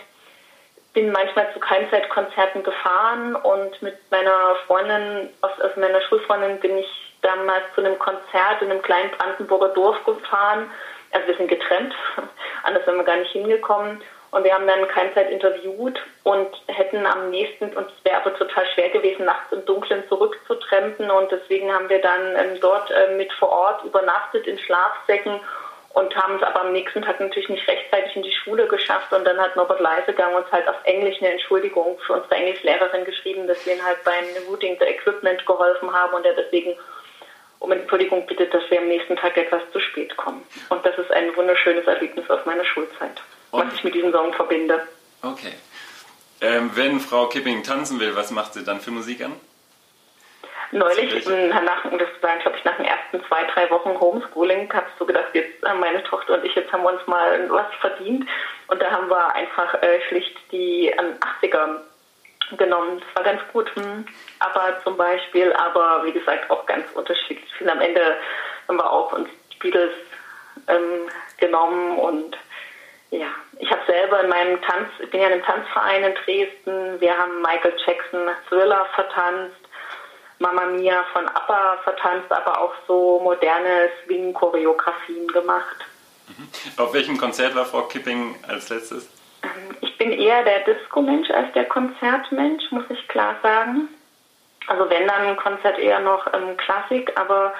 Bin 0.93 1.11
manchmal 1.11 1.51
zu 1.53 1.59
Keimzeitkonzerten 1.59 2.61
gefahren 2.61 3.33
und 3.33 3.81
mit 3.81 3.97
meiner 4.11 4.57
Freundin, 4.67 5.29
aus, 5.41 5.59
aus 5.61 5.75
meiner 5.77 6.01
Schulfreundin 6.01 6.59
bin 6.59 6.77
ich 6.77 7.00
damals 7.21 7.63
zu 7.75 7.81
einem 7.81 7.97
Konzert 7.99 8.61
in 8.61 8.71
einem 8.71 8.81
kleinen 8.81 9.11
Brandenburger 9.11 9.69
Dorf 9.69 10.03
gefahren. 10.05 10.69
Also 11.11 11.27
wir 11.27 11.35
sind 11.35 11.49
getrennt, 11.49 11.93
anders 12.63 12.85
sind 12.85 12.95
wir 12.95 13.03
gar 13.03 13.17
nicht 13.17 13.31
hingekommen. 13.31 14.01
Und 14.31 14.45
wir 14.45 14.53
haben 14.53 14.65
dann 14.65 14.87
keine 14.87 15.13
Zeit 15.13 15.29
interviewt 15.29 15.99
und 16.23 16.47
hätten 16.67 17.05
am 17.05 17.29
nächsten, 17.31 17.65
und 17.75 17.87
es 17.87 18.05
wäre 18.05 18.21
aber 18.21 18.33
total 18.33 18.65
schwer 18.73 18.89
gewesen, 18.89 19.25
nachts 19.25 19.51
im 19.51 19.65
Dunkeln 19.65 20.05
zurückzutrempen. 20.07 21.11
Und 21.11 21.29
deswegen 21.31 21.71
haben 21.73 21.89
wir 21.89 22.01
dann 22.01 22.37
ähm, 22.37 22.57
dort 22.61 22.89
äh, 22.91 23.13
mit 23.17 23.31
vor 23.33 23.49
Ort 23.49 23.83
übernachtet 23.83 24.47
in 24.47 24.57
Schlafsäcken 24.57 25.41
und 25.93 26.15
haben 26.15 26.37
es 26.37 26.43
aber 26.43 26.61
am 26.61 26.71
nächsten 26.71 27.01
Tag 27.01 27.19
natürlich 27.19 27.49
nicht 27.49 27.67
rechtzeitig 27.67 28.15
in 28.15 28.23
die 28.23 28.31
Schule 28.31 28.67
geschafft. 28.67 29.11
Und 29.11 29.25
dann 29.25 29.37
hat 29.37 29.57
Norbert 29.57 29.81
Leisegang 29.81 30.33
uns 30.33 30.49
halt 30.49 30.67
auf 30.69 30.77
Englisch 30.85 31.17
eine 31.19 31.33
Entschuldigung 31.33 31.99
für 31.99 32.13
unsere 32.13 32.35
Englischlehrerin 32.35 33.03
geschrieben, 33.03 33.47
dass 33.47 33.65
wir 33.65 33.73
ihn 33.73 33.85
halt 33.85 34.01
beim 34.05 34.25
Routing 34.49 34.77
the 34.79 34.85
Equipment 34.85 35.45
geholfen 35.45 35.91
haben 35.91 36.13
und 36.13 36.25
er 36.25 36.35
deswegen 36.35 36.77
um 37.61 37.71
Entschuldigung 37.71 38.25
bittet, 38.25 38.53
dass 38.53 38.63
wir 38.69 38.79
am 38.79 38.87
nächsten 38.87 39.15
Tag 39.15 39.37
etwas 39.37 39.61
zu 39.71 39.79
spät 39.79 40.17
kommen. 40.17 40.43
Und 40.69 40.85
das 40.85 40.97
ist 40.97 41.11
ein 41.11 41.35
wunderschönes 41.35 41.85
Erlebnis 41.85 42.29
aus 42.29 42.43
meiner 42.45 42.65
Schulzeit, 42.65 43.21
Und? 43.51 43.67
was 43.67 43.73
ich 43.75 43.83
mit 43.83 43.93
diesem 43.93 44.11
Song 44.11 44.33
verbinde. 44.33 44.81
Okay. 45.21 45.53
Ähm, 46.41 46.71
wenn 46.73 46.99
Frau 46.99 47.27
Kipping 47.27 47.63
tanzen 47.63 47.99
will, 47.99 48.15
was 48.15 48.31
macht 48.31 48.53
sie 48.53 48.63
dann 48.63 48.81
für 48.81 48.89
Musik 48.89 49.23
an? 49.23 49.33
Neulich, 50.71 51.27
nach, 51.27 51.83
das 51.83 52.09
war 52.21 52.37
glaube 52.37 52.57
ich 52.57 52.63
nach 52.63 52.77
den 52.77 52.85
ersten 52.85 53.21
zwei, 53.27 53.43
drei 53.43 53.69
Wochen 53.69 53.99
Homeschooling, 53.99 54.71
habe 54.73 54.87
ich 54.87 54.97
so 54.97 55.05
gedacht, 55.05 55.27
jetzt 55.33 55.63
äh, 55.63 55.73
meine 55.73 56.01
Tochter 56.03 56.35
und 56.35 56.45
ich, 56.45 56.55
jetzt 56.55 56.71
haben 56.71 56.83
wir 56.83 56.93
uns 56.93 57.05
mal 57.07 57.47
was 57.49 57.67
verdient. 57.81 58.27
Und 58.67 58.81
da 58.81 58.89
haben 58.89 59.09
wir 59.09 59.35
einfach 59.35 59.75
äh, 59.83 59.99
schlicht 60.07 60.35
die 60.51 60.87
ähm, 60.87 61.17
80er 61.41 61.81
genommen. 62.57 62.99
Das 62.99 63.15
war 63.15 63.23
ganz 63.23 63.41
gut. 63.51 63.73
Hm. 63.75 64.05
Aber 64.39 64.81
zum 64.83 64.97
Beispiel, 64.97 65.53
aber 65.53 66.03
wie 66.05 66.11
gesagt, 66.11 66.49
auch 66.49 66.65
ganz 66.65 66.85
unterschiedlich. 66.93 67.45
Ich 67.45 67.55
finde, 67.55 67.73
am 67.73 67.81
Ende 67.81 68.17
haben 68.67 68.77
wir 68.77 68.91
auch 68.91 69.13
uns 69.13 69.29
Beatles 69.59 69.91
ähm, 70.67 71.09
genommen 71.37 71.97
und 71.97 72.37
ja, 73.11 73.27
ich 73.59 73.69
habe 73.69 73.81
selber 73.85 74.23
in 74.23 74.29
meinem 74.29 74.61
Tanz, 74.61 74.87
ich 74.99 75.09
bin 75.09 75.19
ja 75.19 75.27
in 75.27 75.33
einem 75.33 75.43
Tanzverein 75.43 76.03
in 76.03 76.13
Dresden, 76.13 77.01
wir 77.01 77.17
haben 77.17 77.41
Michael 77.41 77.73
Jackson 77.85 78.21
Thriller 78.47 78.87
vertanzt, 78.95 79.57
Mama 80.39 80.65
Mia 80.67 81.03
von 81.11 81.27
ABBA 81.27 81.77
vertanzt, 81.83 82.31
aber 82.31 82.59
auch 82.59 82.73
so 82.87 83.19
moderne 83.21 83.89
Swing-Choreografien 84.05 85.27
gemacht. 85.27 85.75
Mhm. 86.27 86.47
Auf 86.77 86.93
welchem 86.93 87.17
Konzert 87.17 87.53
war 87.53 87.65
Frau 87.65 87.83
Kipping 87.83 88.35
als 88.47 88.69
letztes? 88.69 89.09
Ich 89.81 89.90
bin 90.01 90.13
eher 90.13 90.43
der 90.43 90.61
Disco-Mensch 90.61 91.29
als 91.29 91.53
der 91.53 91.65
Konzertmensch, 91.65 92.71
muss 92.71 92.85
ich 92.89 93.07
klar 93.07 93.35
sagen. 93.43 93.87
Also 94.65 94.89
wenn 94.89 95.07
dann 95.07 95.21
ein 95.21 95.37
Konzert 95.37 95.77
eher 95.77 95.99
noch 95.99 96.25
ähm, 96.33 96.57
Klassik, 96.57 97.11
aber 97.15 97.53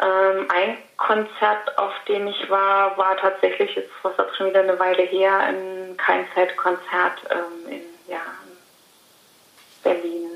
ähm, 0.00 0.48
ein 0.52 0.78
Konzert, 0.96 1.78
auf 1.78 1.92
dem 2.08 2.26
ich 2.26 2.50
war, 2.50 2.98
war 2.98 3.16
tatsächlich, 3.16 3.76
jetzt 3.76 3.92
was 4.02 4.18
auch 4.18 4.34
schon 4.34 4.48
wieder 4.48 4.60
eine 4.60 4.76
Weile 4.80 5.04
her, 5.04 5.38
ein 5.38 5.96
Keinzeitkonzert 5.98 7.22
ähm, 7.30 7.72
in 7.72 7.82
ja, 8.08 8.22
Berlin. 9.84 10.30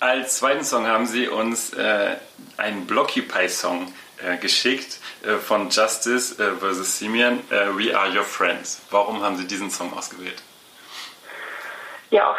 Als 0.00 0.38
zweiten 0.38 0.64
Song 0.64 0.88
haben 0.88 1.06
Sie 1.06 1.28
uns 1.28 1.72
äh, 1.74 2.16
einen 2.56 2.84
Blockupy-Song 2.88 3.94
äh, 4.24 4.38
geschickt 4.38 4.98
äh, 5.22 5.36
von 5.36 5.70
Justice 5.70 6.42
äh, 6.42 6.56
vs. 6.56 6.98
Simeon, 6.98 7.38
äh, 7.50 7.68
We 7.76 7.96
Are 7.96 8.08
Your 8.08 8.24
Friends. 8.24 8.82
Warum 8.90 9.22
haben 9.22 9.36
Sie 9.36 9.46
diesen 9.46 9.70
Song 9.70 9.92
ausgewählt? 9.96 10.42
Ja, 12.14 12.30
auch 12.30 12.36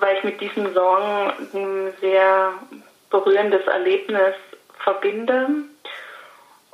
weil 0.00 0.16
ich 0.16 0.24
mit 0.24 0.40
diesem 0.40 0.74
Song 0.74 1.32
ein 1.54 1.92
sehr 2.00 2.54
berührendes 3.08 3.64
Erlebnis 3.68 4.34
verbinde. 4.80 5.46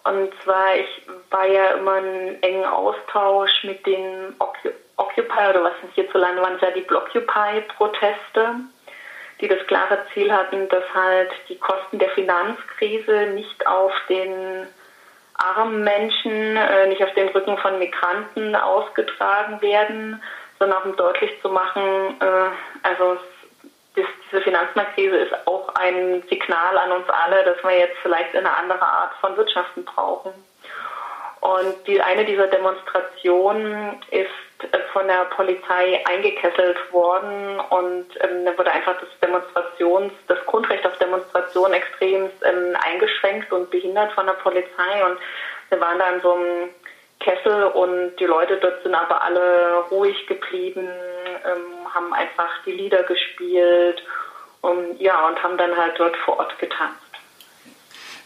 Und 0.04 0.32
zwar, 0.42 0.76
ich 0.76 1.02
war 1.28 1.46
ja 1.46 1.72
immer 1.72 1.98
in 1.98 2.42
engen 2.42 2.64
Austausch 2.64 3.64
mit 3.64 3.84
den 3.84 4.34
Occupy, 4.38 5.50
oder 5.50 5.62
was 5.62 5.78
sind 5.82 5.92
hierzulande 5.94 6.40
waren, 6.40 6.54
es 6.54 6.62
ja 6.62 6.70
die 6.70 6.80
Blockupy-Proteste 6.80 8.54
die 9.40 9.46
das 9.46 9.64
klare 9.68 10.04
Ziel 10.12 10.32
hatten, 10.32 10.68
dass 10.68 10.82
halt 10.94 11.30
die 11.48 11.58
Kosten 11.58 12.00
der 12.00 12.08
Finanzkrise 12.08 13.28
nicht 13.34 13.68
auf 13.68 13.92
den 14.08 14.66
armen 15.34 15.84
Menschen, 15.84 16.56
äh, 16.56 16.88
nicht 16.88 17.04
auf 17.04 17.14
den 17.14 17.28
Rücken 17.28 17.56
von 17.58 17.78
Migranten 17.78 18.56
ausgetragen 18.56 19.62
werden, 19.62 20.20
sondern 20.58 20.78
auch 20.78 20.84
um 20.84 20.96
deutlich 20.96 21.40
zu 21.40 21.48
machen, 21.48 22.16
äh, 22.20 22.50
also 22.82 23.18
diese 24.30 24.42
Finanzmarktkrise 24.42 25.16
ist 25.16 25.46
auch 25.46 25.68
ein 25.74 26.22
Signal 26.28 26.78
an 26.78 26.92
uns 26.92 27.08
alle, 27.08 27.44
dass 27.44 27.62
wir 27.62 27.78
jetzt 27.78 27.96
vielleicht 28.02 28.34
eine 28.36 28.54
andere 28.56 28.82
Art 28.82 29.14
von 29.20 29.36
Wirtschaften 29.36 29.84
brauchen. 29.84 30.32
Und 31.40 31.86
die, 31.86 32.00
eine 32.00 32.24
dieser 32.24 32.48
Demonstrationen 32.48 34.02
ist 34.10 34.72
äh, 34.72 34.78
von 34.92 35.06
der 35.06 35.24
Polizei 35.36 36.04
eingekesselt 36.08 36.76
worden 36.92 37.60
und 37.70 38.06
ähm, 38.20 38.44
da 38.44 38.58
wurde 38.58 38.72
einfach 38.72 38.96
das 38.98 39.08
Demonstrations, 39.22 40.12
das 40.26 40.44
Grundrecht 40.46 40.84
auf 40.84 40.98
Demonstration 40.98 41.72
extrem 41.72 42.24
ähm, 42.42 42.76
eingeschränkt 42.84 43.52
und 43.52 43.70
behindert 43.70 44.12
von 44.12 44.26
der 44.26 44.32
Polizei 44.34 45.04
und 45.04 45.18
wir 45.68 45.80
waren 45.80 45.98
da 45.98 46.10
in 46.10 46.20
so 46.22 46.32
einem 46.32 46.70
Kessel 47.20 47.64
und 47.64 48.16
die 48.16 48.24
Leute 48.24 48.58
dort 48.58 48.82
sind 48.82 48.94
aber 48.94 49.22
alle 49.22 49.84
ruhig 49.90 50.26
geblieben, 50.26 50.88
ähm, 51.44 51.94
haben 51.94 52.12
einfach 52.12 52.50
die 52.64 52.72
Lieder 52.72 53.02
gespielt 53.02 54.02
und 54.60 55.00
ja 55.00 55.26
und 55.28 55.42
haben 55.42 55.58
dann 55.58 55.76
halt 55.76 55.98
dort 55.98 56.16
vor 56.18 56.38
Ort 56.38 56.58
getanzt. 56.58 56.98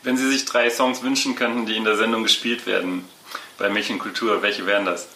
Wenn 0.02 0.16
Sie 0.16 0.28
sich 0.30 0.44
drei 0.44 0.68
Songs 0.68 1.02
wünschen 1.02 1.36
könnten, 1.36 1.66
die 1.66 1.76
in 1.76 1.84
der 1.84 1.96
Sendung 1.96 2.24
gespielt 2.24 2.66
werden 2.66 3.08
bei 3.58 3.68
Märchenkultur, 3.68 4.42
welche 4.42 4.66
wären 4.66 4.84
das? 4.84 5.08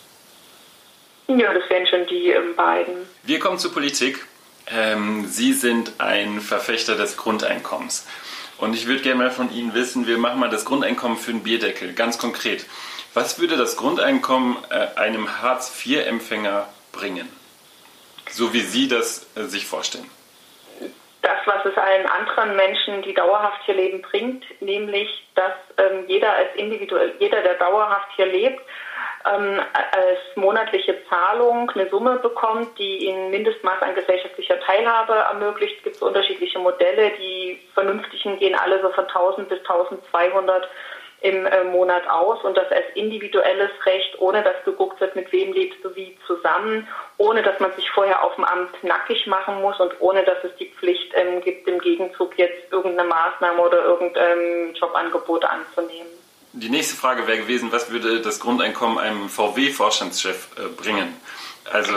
Ja, 1.29 1.53
das 1.53 1.69
wären 1.69 1.87
schon 1.87 2.07
die 2.07 2.31
ähm, 2.31 2.55
beiden. 2.55 2.95
Wir 3.25 3.41
kommen 3.41 3.59
zur 3.59 3.73
Politik. 3.73 4.25
Ähm, 4.69 5.27
Sie 5.27 5.53
sind 5.53 5.95
ein 5.99 6.41
Verfechter 6.41 6.97
des 6.97 7.17
Grundeinkommens. 7.17 8.07
Und 8.59 8.75
ich 8.75 8.87
würde 8.87 9.03
gerne 9.03 9.19
mal 9.19 9.31
von 9.31 9.53
Ihnen 9.53 9.75
wissen, 9.75 10.07
wir 10.07 10.19
machen 10.19 10.41
mal 10.41 10.49
das 10.49 10.65
Grundeinkommen 10.65 11.19
für 11.19 11.33
einen 11.33 11.43
Bierdeckel, 11.43 11.93
ganz 11.93 12.19
konkret. 12.19 12.65
Was 13.17 13.41
würde 13.41 13.57
das 13.57 13.79
Grundeinkommen 13.79 14.59
äh, 14.69 14.89
einem 15.01 15.41
Hartz-IV-Empfänger 15.41 16.69
bringen? 16.93 17.27
So 18.29 18.53
wie 18.53 18.61
Sie 18.61 18.89
das 18.89 19.27
äh, 19.37 19.45
sich 19.45 19.65
vorstellen 19.65 20.11
das, 21.27 21.39
was 21.45 21.65
es 21.65 21.77
allen 21.77 22.07
anderen 22.07 22.55
Menschen, 22.55 23.03
die 23.03 23.13
dauerhaft 23.13 23.61
hier 23.65 23.75
leben, 23.75 24.01
bringt, 24.01 24.45
nämlich, 24.61 25.09
dass 25.35 25.55
ähm, 25.77 26.05
jeder 26.07 26.33
als 26.33 26.55
individuell, 26.55 27.15
jeder, 27.19 27.43
der 27.43 27.55
dauerhaft 27.55 28.09
hier 28.15 28.27
lebt, 28.27 28.61
ähm, 29.25 29.61
als 29.75 30.21
monatliche 30.37 30.97
Zahlung 31.09 31.69
eine 31.71 31.91
Summe 31.91 32.19
bekommt, 32.19 32.79
die 32.79 33.09
ihnen 33.09 33.31
Mindestmaß 33.31 33.83
an 33.83 33.97
gesellschaftlicher 33.97 34.61
Teilhabe 34.61 35.15
ermöglicht. 35.15 35.79
Es 35.79 35.83
gibt 35.83 36.03
unterschiedliche 36.03 36.61
Modelle, 36.61 37.11
die 37.19 37.61
vernünftigen 37.75 38.39
gehen 38.39 38.55
alle 38.55 38.81
so 38.81 38.91
von 38.91 39.07
1000 39.07 39.49
bis 39.49 39.59
1200 39.61 40.69
im 41.21 41.47
äh, 41.47 41.65
Monat 41.65 42.09
aus 42.09 42.43
und 42.45 42.57
das 42.57 42.71
als 42.71 42.85
individuelles 42.95 43.71
Recht, 43.85 44.19
ohne 44.19 44.43
dass 44.43 44.65
geguckt 44.65 45.01
wird, 45.01 45.17
mit 45.17 45.33
wem 45.33 45.53
lebst 45.53 45.83
du 45.83 45.95
wie 45.97 46.17
zusammen, 46.27 46.87
ohne 47.17 47.43
dass 47.43 47.59
man 47.59 47.73
sich 47.73 47.91
vorher 47.91 48.23
auf 48.23 48.35
dem 48.35 48.45
Amt 48.45 48.83
nackig 48.83 49.27
machen 49.27 49.61
muss 49.63 49.81
und 49.81 49.93
ohne 50.01 50.25
dass 50.25 50.45
es 50.45 50.55
die 50.57 50.71
Pflicht 50.79 51.13
ähm, 51.15 51.41
gibt, 51.41 51.67
im 51.69 51.79
Gegenzug 51.81 52.39
jetzt 52.39 52.71
irgendeine 52.71 53.09
Maßnahme 53.09 53.61
oder 53.61 53.83
irgendein 53.83 54.39
ähm, 54.39 54.75
Jobangebot 54.75 55.45
anzunehmen. 55.45 56.09
Die 56.53 56.71
nächste 56.71 56.97
Frage 56.97 57.27
wäre 57.27 57.39
gewesen, 57.39 57.73
was 57.73 57.91
würde 57.91 58.21
das 58.21 58.41
Grundeinkommen 58.41 58.99
einem 58.99 59.29
VW-Vorstandschef 59.29 60.49
äh, 60.59 60.69
bringen? 60.69 61.15
Also 61.71 61.93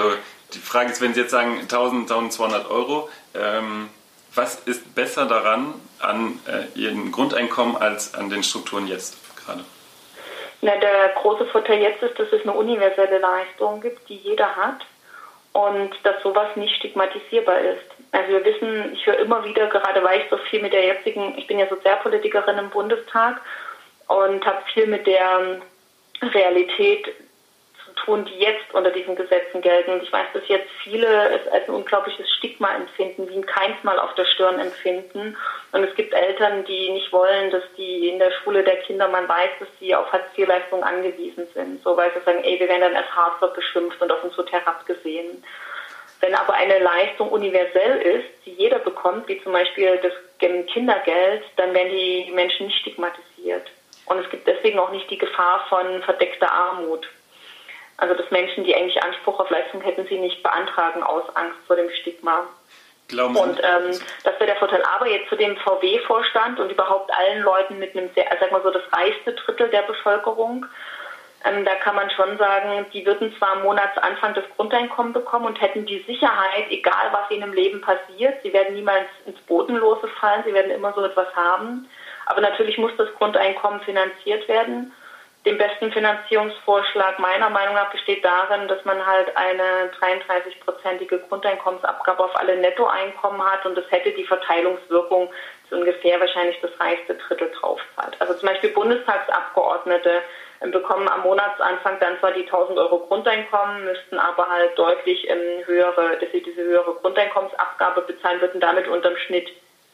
die 0.54 0.60
Frage 0.60 0.92
ist, 0.92 1.02
wenn 1.02 1.14
Sie 1.14 1.22
jetzt 1.22 1.32
sagen 1.32 1.60
1000, 1.62 2.12
1200 2.12 2.70
Euro, 2.70 3.10
ähm, 3.36 3.90
was 4.36 4.56
ist 4.66 4.96
besser 4.96 5.26
daran 5.26 5.74
an 6.00 6.40
äh, 6.48 6.80
Ihrem 6.80 7.12
Grundeinkommen 7.12 7.78
als 7.78 8.14
an 8.14 8.30
den 8.30 8.44
Strukturen 8.44 8.88
jetzt 8.88 9.18
gerade? 9.38 9.64
Na, 10.62 10.76
der 10.76 11.10
große 11.16 11.46
Vorteil 11.48 11.82
jetzt 11.82 12.04
ist, 12.04 12.20
dass 12.20 12.32
es 12.32 12.42
eine 12.44 12.54
universelle 12.54 13.20
Leistung 13.20 13.82
gibt, 13.82 14.08
die 14.10 14.18
jeder 14.18 14.56
hat 14.56 14.86
und 15.54 15.92
dass 16.04 16.22
sowas 16.22 16.56
nicht 16.56 16.76
stigmatisierbar 16.76 17.60
ist. 17.60 17.86
Also 18.12 18.30
wir 18.30 18.46
wissen, 18.46 18.94
ich 18.94 19.06
höre 19.06 19.20
immer 19.20 19.44
wieder, 19.46 19.68
gerade 19.68 20.04
weil 20.04 20.22
ich 20.22 20.30
so 20.30 20.38
viel 20.38 20.62
mit 20.62 20.74
der 20.74 20.86
jetzigen, 20.86 21.38
ich 21.38 21.48
bin 21.48 21.60
ja 21.60 21.68
Sozialpolitikerin 21.68 22.58
im 22.58 22.70
Bundestag 22.70 23.42
und 24.08 24.46
habe 24.46 24.62
viel 24.74 24.88
mit 24.88 25.08
der 25.08 25.62
Realität 26.22 27.08
tun, 28.06 28.26
die 28.26 28.40
jetzt 28.40 28.74
unter 28.74 28.92
diesen 28.92 29.16
Gesetzen 29.16 29.62
gelten. 29.62 29.92
Und 29.92 30.04
ich 30.04 30.12
weiß, 30.12 30.28
dass 30.34 30.48
jetzt 30.48 30.70
viele 30.84 31.30
es 31.30 31.48
als 31.52 31.68
ein 31.68 31.76
unglaubliches 31.76 32.30
Stigma 32.38 32.76
empfinden, 32.76 33.30
wie 33.30 33.36
ein 33.36 33.46
Keinsmal 33.46 34.00
auf 34.00 34.14
der 34.16 34.26
Stirn 34.26 34.60
empfinden. 34.60 35.38
Und 35.72 35.84
es 35.84 35.96
gibt 35.96 36.14
Eltern, 36.14 36.66
die 36.66 36.90
nicht 36.92 37.12
wollen, 37.12 37.52
dass 37.52 37.64
die 37.78 38.10
in 38.10 38.20
der 38.20 38.32
Schule 38.32 38.64
der 38.64 38.78
Kinder, 38.78 39.08
man 39.08 39.28
weiß, 39.28 39.52
dass 39.60 39.70
sie 39.80 39.96
auf 39.96 40.12
Hartz-IV-Leistungen 40.12 40.84
angewiesen 40.84 41.48
sind. 41.54 41.84
So, 41.84 41.96
weil 41.96 42.12
sie 42.14 42.22
sagen, 42.22 42.44
ey, 42.44 42.60
wir 42.60 42.68
werden 42.68 42.82
dann 42.82 42.96
als 42.96 43.10
Hartzer 43.16 43.48
beschimpft 43.50 44.02
und 44.02 44.12
auf 44.12 44.24
uns 44.24 44.36
so 44.36 44.46
herabgesehen. 44.46 45.44
Wenn 46.22 46.36
aber 46.36 46.54
eine 46.54 46.80
Leistung 46.80 47.30
universell 47.30 48.02
ist, 48.02 48.46
die 48.46 48.52
jeder 48.52 48.80
bekommt, 48.80 49.28
wie 49.28 49.42
zum 49.42 49.54
Beispiel 49.54 49.98
das 50.02 50.12
Kindergeld, 50.40 51.44
dann 51.56 51.74
werden 51.74 51.92
die 51.92 52.32
Menschen 52.34 52.68
nicht 52.68 52.80
stigmatisiert. 52.80 53.68
Und 54.06 54.20
es 54.20 54.30
gibt 54.30 54.48
deswegen 54.48 54.80
auch 54.80 54.92
nicht 54.92 55.10
die 55.10 55.18
Gefahr 55.18 55.66
von 55.70 56.02
verdeckter 56.02 56.52
Armut. 56.52 57.08
Also 58.00 58.14
dass 58.14 58.30
Menschen, 58.32 58.64
die 58.64 58.76
eigentlich 58.76 59.02
Anspruch 59.02 59.40
auf 59.40 59.50
Leistung 59.50 59.82
hätten, 59.82 60.06
sie 60.08 60.20
nicht 60.20 60.42
beantragen 60.42 61.04
aus 61.04 61.24
Angst 61.36 61.60
vor 61.68 61.76
dem 61.76 61.90
Stigma. 61.90 62.48
Glauben? 63.10 63.36
Und 63.36 63.60
ähm, 63.60 64.00
das 64.24 64.36
wäre 64.40 64.46
der 64.46 64.56
Vorteil. 64.56 64.84
Aber 64.84 65.08
jetzt 65.08 65.30
zu 65.30 65.36
dem 65.36 65.58
VW-Vorstand 65.58 66.60
und 66.60 66.72
überhaupt 66.72 67.12
allen 67.12 67.44
Leuten 67.44 67.80
mit 67.80 67.96
einem 67.96 68.10
sehr, 68.14 68.32
also 68.32 68.42
sag 68.42 68.52
mal 68.52 68.62
so 68.62 68.70
das 68.72 68.84
reichste 68.94 69.34
Drittel 69.34 69.70
der 69.70 69.82
Bevölkerung, 69.82 70.66
ähm, 71.46 71.64
da 71.64 71.76
kann 71.76 71.96
man 71.96 72.10
schon 72.12 72.38
sagen, 72.38 72.86
die 72.94 73.06
würden 73.06 73.34
zwar 73.38 73.54
am 73.54 73.64
Monatsanfang 73.64 74.34
das 74.34 74.44
Grundeinkommen 74.56 75.14
bekommen 75.14 75.46
und 75.46 75.62
hätten 75.62 75.86
die 75.86 76.00
Sicherheit, 76.00 76.70
egal 76.70 77.12
was 77.12 77.32
ihnen 77.32 77.44
im 77.44 77.54
Leben 77.54 77.82
passiert, 77.82 78.42
sie 78.44 78.52
werden 78.52 78.76
niemals 78.76 79.08
ins 79.26 79.40
Bodenlose 79.42 80.08
fallen, 80.20 80.44
sie 80.46 80.54
werden 80.54 80.72
immer 80.72 80.94
so 80.94 81.04
etwas 81.04 81.34
haben. 81.36 81.88
Aber 82.26 82.42
natürlich 82.42 82.78
muss 82.78 82.92
das 82.98 83.08
Grundeinkommen 83.16 83.80
finanziert 83.82 84.48
werden. 84.48 84.92
Den 85.46 85.58
besten 85.58 85.92
Finanzierungsvorschlag 85.92 87.18
meiner 87.20 87.50
Meinung 87.50 87.74
nach 87.74 87.92
besteht 87.92 88.26
darin, 88.26 88.68
dass 88.68 88.84
man 88.84 89.06
halt 89.06 89.36
eine 89.38 89.90
33-prozentige 90.00 91.20
Grundeinkommensabgabe 91.30 92.26
auf 92.26 92.36
alle 92.36 92.58
Nettoeinkommen 92.58 93.42
hat 93.44 93.66
und 93.66 93.76
das 93.76 93.90
hätte 93.90 94.12
die 94.12 94.26
Verteilungswirkung 94.26 95.30
so 95.70 95.78
ungefähr 95.78 96.20
wahrscheinlich 96.20 96.60
das 96.62 96.72
reichste 96.80 97.16
Drittel 97.16 97.52
draufzahlt. 97.52 98.20
Also 98.20 98.34
zum 98.34 98.50
Beispiel 98.50 98.72
Bundestagsabgeordnete 98.72 100.22
bekommen 100.72 101.08
am 101.08 101.22
Monatsanfang 101.22 102.00
dann 102.02 102.20
zwar 102.20 102.34
die 102.34 102.44
1000 102.44 102.78
Euro 102.78 103.00
Grundeinkommen, 103.00 103.86
müssten 103.86 104.20
aber 104.20 104.50
halt 104.50 104.78
deutlich 104.78 105.26
höhere, 105.66 106.18
dass 106.20 106.32
sie 106.34 106.44
diese 106.44 106.62
höhere 106.62 106.96
Grundeinkommensabgabe 106.96 108.02
bezahlen 108.02 108.42
würden, 108.42 108.60
damit 108.60 108.90
unterm 108.90 109.16
Schnitt 109.16 109.50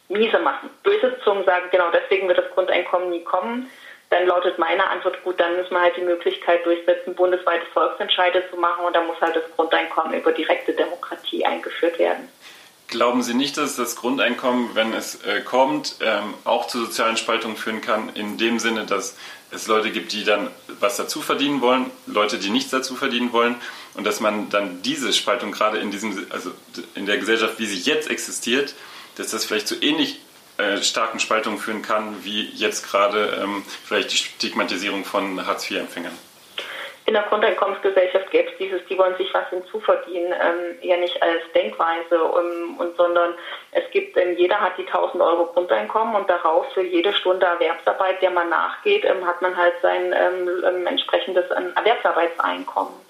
miese 0.09 0.39
machen. 0.39 0.71
Böse 0.81 1.19
Zungen 1.23 1.45
sagen, 1.45 1.67
genau 1.69 1.91
deswegen 1.91 2.27
wird 2.27 2.39
das 2.39 2.49
Grundeinkommen 2.51 3.11
nie 3.11 3.23
kommen 3.23 3.69
dann 4.15 4.27
lautet 4.27 4.57
meine 4.57 4.89
Antwort, 4.89 5.21
gut, 5.23 5.39
dann 5.39 5.57
müssen 5.57 5.71
wir 5.71 5.81
halt 5.81 5.97
die 5.97 6.01
Möglichkeit 6.01 6.65
durchsetzen, 6.65 7.15
bundesweite 7.15 7.65
Volksentscheide 7.73 8.43
zu 8.49 8.55
machen 8.55 8.85
und 8.85 8.95
dann 8.95 9.07
muss 9.07 9.19
halt 9.19 9.35
das 9.35 9.43
Grundeinkommen 9.55 10.17
über 10.17 10.31
direkte 10.31 10.71
Demokratie 10.71 11.45
eingeführt 11.45 11.99
werden. 11.99 12.29
Glauben 12.87 13.23
Sie 13.23 13.33
nicht, 13.33 13.57
dass 13.57 13.75
das 13.75 13.97
Grundeinkommen, 13.97 14.69
wenn 14.73 14.93
es 14.93 15.25
äh, 15.25 15.41
kommt, 15.41 15.95
ähm, 16.01 16.33
auch 16.45 16.67
zu 16.67 16.85
sozialen 16.85 17.17
Spaltungen 17.17 17.57
führen 17.57 17.81
kann, 17.81 18.09
in 18.13 18.37
dem 18.37 18.59
Sinne, 18.59 18.85
dass 18.85 19.17
es 19.51 19.67
Leute 19.67 19.91
gibt, 19.91 20.13
die 20.13 20.23
dann 20.23 20.49
was 20.79 20.95
dazu 20.95 21.21
verdienen 21.21 21.61
wollen, 21.61 21.89
Leute, 22.05 22.37
die 22.37 22.49
nichts 22.49 22.71
dazu 22.71 22.95
verdienen 22.95 23.33
wollen 23.33 23.55
und 23.95 24.05
dass 24.05 24.21
man 24.21 24.49
dann 24.49 24.81
diese 24.81 25.11
Spaltung 25.11 25.51
gerade 25.51 25.79
in 25.79 25.91
diesem, 25.91 26.25
also 26.29 26.51
in 26.93 27.05
der 27.05 27.17
Gesellschaft, 27.17 27.59
wie 27.59 27.65
sie 27.65 27.79
jetzt 27.79 28.09
existiert, 28.09 28.75
dass 29.17 29.31
das 29.31 29.45
vielleicht 29.45 29.67
so 29.67 29.75
ähnlich 29.81 30.21
äh, 30.57 30.77
starken 30.77 31.19
Spaltungen 31.19 31.59
führen 31.59 31.81
kann, 31.81 32.23
wie 32.23 32.49
jetzt 32.53 32.89
gerade 32.89 33.39
ähm, 33.41 33.63
vielleicht 33.85 34.11
die 34.11 34.17
Stigmatisierung 34.17 35.03
von 35.03 35.45
Hartz-IV-Empfängern? 35.45 36.17
In 37.07 37.13
der 37.13 37.23
Grundeinkommensgesellschaft 37.23 38.31
gäbe 38.31 38.49
es 38.49 38.57
dieses, 38.57 38.81
die 38.89 38.97
wollen 38.97 39.15
sich 39.17 39.31
was 39.31 39.47
hinzuverdienen, 39.49 40.33
ähm, 40.33 40.77
eher 40.81 40.97
nicht 40.97 41.21
als 41.21 41.41
Denkweise, 41.53 42.23
um, 42.23 42.79
und, 42.79 42.97
sondern 42.97 43.35
es 43.73 43.83
gibt, 43.91 44.17
ähm, 44.17 44.35
jeder 44.37 44.59
hat 44.59 44.75
die 44.79 44.87
1000 44.87 45.21
Euro 45.21 45.45
Grundeinkommen 45.45 46.15
und 46.15 46.27
darauf 46.27 46.65
für 46.73 46.81
jede 46.81 47.13
Stunde 47.13 47.45
Erwerbsarbeit, 47.45 48.23
der 48.23 48.31
man 48.31 48.49
nachgeht, 48.49 49.05
ähm, 49.05 49.23
hat 49.23 49.39
man 49.43 49.55
halt 49.55 49.75
sein 49.83 50.13
ähm, 50.13 50.49
ähm, 50.67 50.87
entsprechendes 50.87 51.45
ähm, 51.55 51.73
Erwerbsarbeitseinkommen. 51.75 53.04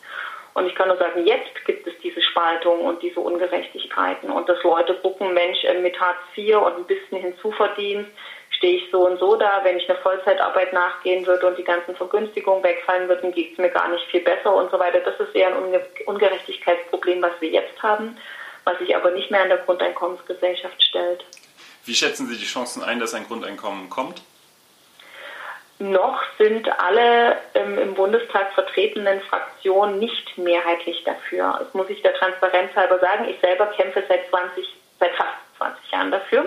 Und 0.56 0.68
ich 0.68 0.76
kann 0.76 0.88
nur 0.88 0.98
sagen, 0.98 1.28
jetzt 1.28 1.66
gibt 1.66 1.86
es 1.86 1.94
diese 2.02 2.22
Spaltung 2.22 2.80
und 2.80 3.04
diese 3.04 3.20
Ungerechtigkeiten 3.20 4.32
und 4.32 4.48
dass 4.48 4.64
Leute 4.64 4.94
gucken, 4.96 5.34
Mensch, 5.34 5.62
äh, 5.66 5.82
mit 5.82 6.00
Hartz 6.00 6.18
IV 6.36 6.56
und 6.56 6.78
ein 6.78 6.86
bisschen 6.86 7.20
hinzuverdienst, 7.20 8.10
stehe 8.52 8.78
ich 8.78 8.90
so 8.90 9.06
und 9.06 9.20
so 9.20 9.36
da. 9.36 9.66
Wenn 9.66 9.76
ich 9.76 9.90
eine 9.90 10.00
Vollzeitarbeit 10.00 10.72
nachgehen 10.72 11.28
würde 11.28 11.46
und 11.48 11.58
die 11.58 11.66
ganzen 11.66 11.94
Vergünstigungen 11.98 12.64
wegfallen 12.64 13.10
würden, 13.10 13.34
geht 13.34 13.52
es 13.52 13.58
mir 13.58 13.70
gar 13.70 13.90
nicht 13.90 14.06
viel 14.06 14.22
besser 14.22 14.56
und 14.56 14.72
so 14.72 14.80
weiter. 14.80 15.02
Das 15.02 15.20
ist 15.20 15.36
eher 15.36 15.54
ein 15.54 15.82
Ungerechtigkeitsproblem, 16.06 17.22
was 17.22 17.34
wir 17.42 17.50
jetzt 17.50 17.84
haben, 17.84 18.18
was 18.64 18.80
sich 18.80 18.96
aber 18.96 19.12
nicht 19.12 19.30
mehr 19.32 19.42
an 19.42 19.50
der 19.50 19.58
Grundeinkommensgesellschaft 19.58 20.82
stellt. 20.82 21.26
Wie 21.84 21.96
schätzen 21.96 22.28
Sie 22.28 22.38
die 22.38 22.46
Chancen 22.46 22.82
ein, 22.82 23.02
dass 23.02 23.14
ein 23.14 23.28
Grundeinkommen 23.28 23.90
kommt? 23.90 24.22
Noch 25.78 26.22
sind 26.38 26.70
alle 26.80 27.38
ähm, 27.54 27.78
im 27.78 27.94
Bundestag 27.96 28.54
vertretenen 28.54 29.20
Fraktionen 29.22 30.00
nicht 30.00 30.38
mehrheitlich 30.38 31.04
dafür. 31.04 31.58
Das 31.60 31.74
muss 31.74 31.90
ich 31.90 32.02
der 32.02 32.14
Transparenz 32.14 32.74
halber 32.76 33.00
sagen. 33.00 33.28
Ich 33.28 33.40
selber 33.42 33.66
kämpfe 33.68 34.02
seit 34.08 34.30
20, 34.30 34.66
seit 35.00 35.14
fast 35.16 35.34
20 35.58 35.92
Jahren 35.92 36.12
dafür. 36.12 36.46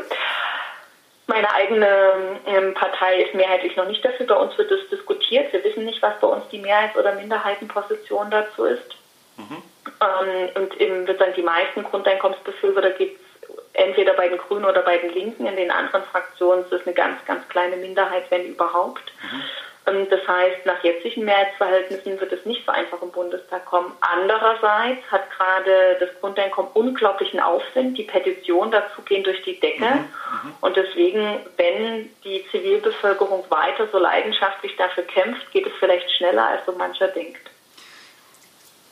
Meine 1.27 1.53
eigene 1.53 2.41
ähm, 2.47 2.73
Partei 2.73 3.21
ist 3.21 3.35
mehrheitlich 3.35 3.77
noch 3.77 3.87
nicht 3.87 4.03
dafür. 4.03 4.27
Bei 4.27 4.37
uns 4.37 4.57
wird 4.57 4.71
das 4.71 4.89
diskutiert. 4.91 5.53
Wir 5.53 5.63
wissen 5.63 5.85
nicht, 5.85 6.01
was 6.01 6.19
bei 6.21 6.27
uns 6.27 6.49
die 6.49 6.59
Mehrheits- 6.59 6.97
oder 6.97 7.15
Minderheitenposition 7.15 8.31
dazu 8.31 8.65
ist. 8.65 8.97
Mhm. 9.37 9.63
Ähm, 10.01 10.49
und 10.55 10.75
im, 10.81 11.07
wird 11.07 11.21
dann 11.21 11.35
die 11.35 11.43
meisten 11.43 11.85
Grundeinkommensbefürworter 11.85 12.93
gibt 12.93 13.21
es 13.21 13.28
entweder 13.73 14.15
bei 14.15 14.29
den 14.29 14.39
Grünen 14.39 14.65
oder 14.65 14.83
bei 14.83 14.99
den 14.99 15.13
Linken. 15.13 15.47
In 15.47 15.57
den 15.57 15.71
anderen 15.71 16.05
Fraktionen 16.05 16.65
ist 16.65 16.73
es 16.73 16.87
eine 16.87 16.95
ganz, 16.95 17.25
ganz 17.27 17.49
kleine 17.49 17.77
Minderheit, 17.77 18.25
wenn 18.31 18.47
überhaupt. 18.47 19.13
Mhm. 19.23 19.43
Ähm, 19.89 20.07
das 20.11 20.27
heißt, 20.27 20.67
nach 20.67 20.83
jetzigen 20.83 21.25
Mehrheitsverhältnissen 21.25 22.21
wird 22.21 22.33
es 22.33 22.45
nicht 22.45 22.65
so 22.67 22.73
einfach 22.73 23.01
im 23.03 23.11
Bundestag 23.11 23.65
kommen. 23.67 23.93
Andererseits 24.01 25.03
hat 25.11 25.31
gerade 25.31 25.97
das 26.01 26.11
Grundeinkommen 26.21 26.71
unglaublichen 26.75 27.41
Aufwind. 27.41 27.97
Die 27.99 28.05
Petitionen 28.05 28.71
dazu 28.71 29.03
gehen 29.03 29.25
durch 29.25 29.43
die 29.43 29.59
Decke. 29.59 29.85
Mhm, 29.85 30.01
mhm, 30.43 30.55
und 30.61 30.77
deswegen, 30.77 31.41
wenn 31.57 32.11
die 32.25 32.45
Zivilbevölkerung 32.51 33.45
weiter 33.49 33.89
so 33.91 33.99
leidenschaftlich 33.99 34.77
dafür 34.77 35.05
kämpft, 35.05 35.51
geht 35.53 35.67
es 35.67 35.73
vielleicht 35.79 36.11
schneller, 36.13 36.47
als 36.47 36.67
so 36.67 36.73
mancher 36.73 37.09
denkt. 37.09 37.51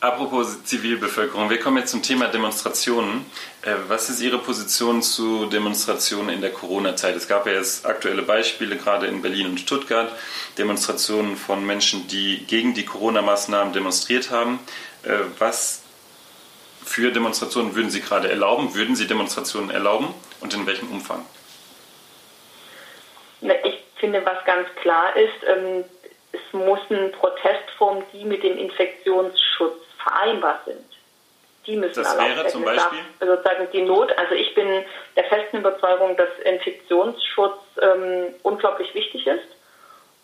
Apropos 0.07 0.63
Zivilbevölkerung, 0.63 1.51
wir 1.51 1.59
kommen 1.59 1.79
jetzt 1.79 1.91
zum 1.91 2.01
Thema 2.01 2.29
Demonstrationen. 2.29 3.27
Äh, 3.63 3.73
was 3.89 4.09
ist 4.09 4.21
Ihre 4.21 4.39
Position 4.39 5.03
zu 5.03 5.47
Demonstrationen 5.47 6.29
in 6.29 6.41
der 6.41 6.53
Corona-Zeit? 6.53 7.17
Es 7.17 7.27
gab 7.27 7.45
ja 7.45 7.55
jetzt 7.55 7.85
aktuelle 7.85 8.23
Beispiele, 8.23 8.77
gerade 8.77 9.09
in 9.09 9.21
Berlin 9.21 9.47
und 9.47 9.59
Stuttgart, 9.59 10.09
Demonstrationen 10.59 11.37
von 11.37 11.67
Menschen, 11.67 12.07
die 12.07 12.47
gegen 12.47 12.73
die 12.73 12.85
Corona-Maßnahmen 12.85 13.73
demonstriert 13.73 14.31
haben. 14.31 14.61
Äh, 15.03 15.25
was 15.41 15.83
für 16.85 17.11
Demonstrationen 17.11 17.75
würden 17.75 17.91
Sie 17.91 18.01
gerade 18.01 18.31
erlauben? 18.31 18.77
Würden 18.77 18.95
Sie 18.95 19.09
Demonstrationen 19.09 19.71
erlauben 19.71 20.15
und 20.41 20.55
in 20.55 20.69
welchem 20.69 20.89
Umfang? 20.93 21.27
Ich 23.41 23.83
finde, 23.97 24.25
was 24.25 24.45
ganz 24.45 24.69
klar 24.83 25.17
ist, 25.17 25.49
ähm, 25.49 25.85
es 26.31 26.53
muss 26.53 26.79
eine 26.91 27.09
Protestform, 27.09 28.05
die 28.13 28.25
mit 28.25 28.45
dem 28.45 28.57
Infektionsschutz 28.57 29.86
vereinbar 30.07 30.61
sind. 30.65 30.85
Die 31.67 31.77
müssen 31.77 32.03
das 32.03 32.17
wäre 32.17 32.37
werden. 32.37 32.49
zum 32.51 32.65
Beispiel? 32.65 32.99
Also 33.19 33.35
sozusagen 33.35 33.69
die 33.73 33.83
Not. 33.83 34.17
Also 34.17 34.35
ich 34.35 34.55
bin 34.55 34.85
der 35.17 35.25
festen 35.25 35.59
Überzeugung, 35.59 36.17
dass 36.17 36.29
Infektionsschutz 36.45 37.59
ähm, 37.83 38.35
unglaublich 38.45 38.95
wichtig 38.95 39.27
ist, 39.27 39.49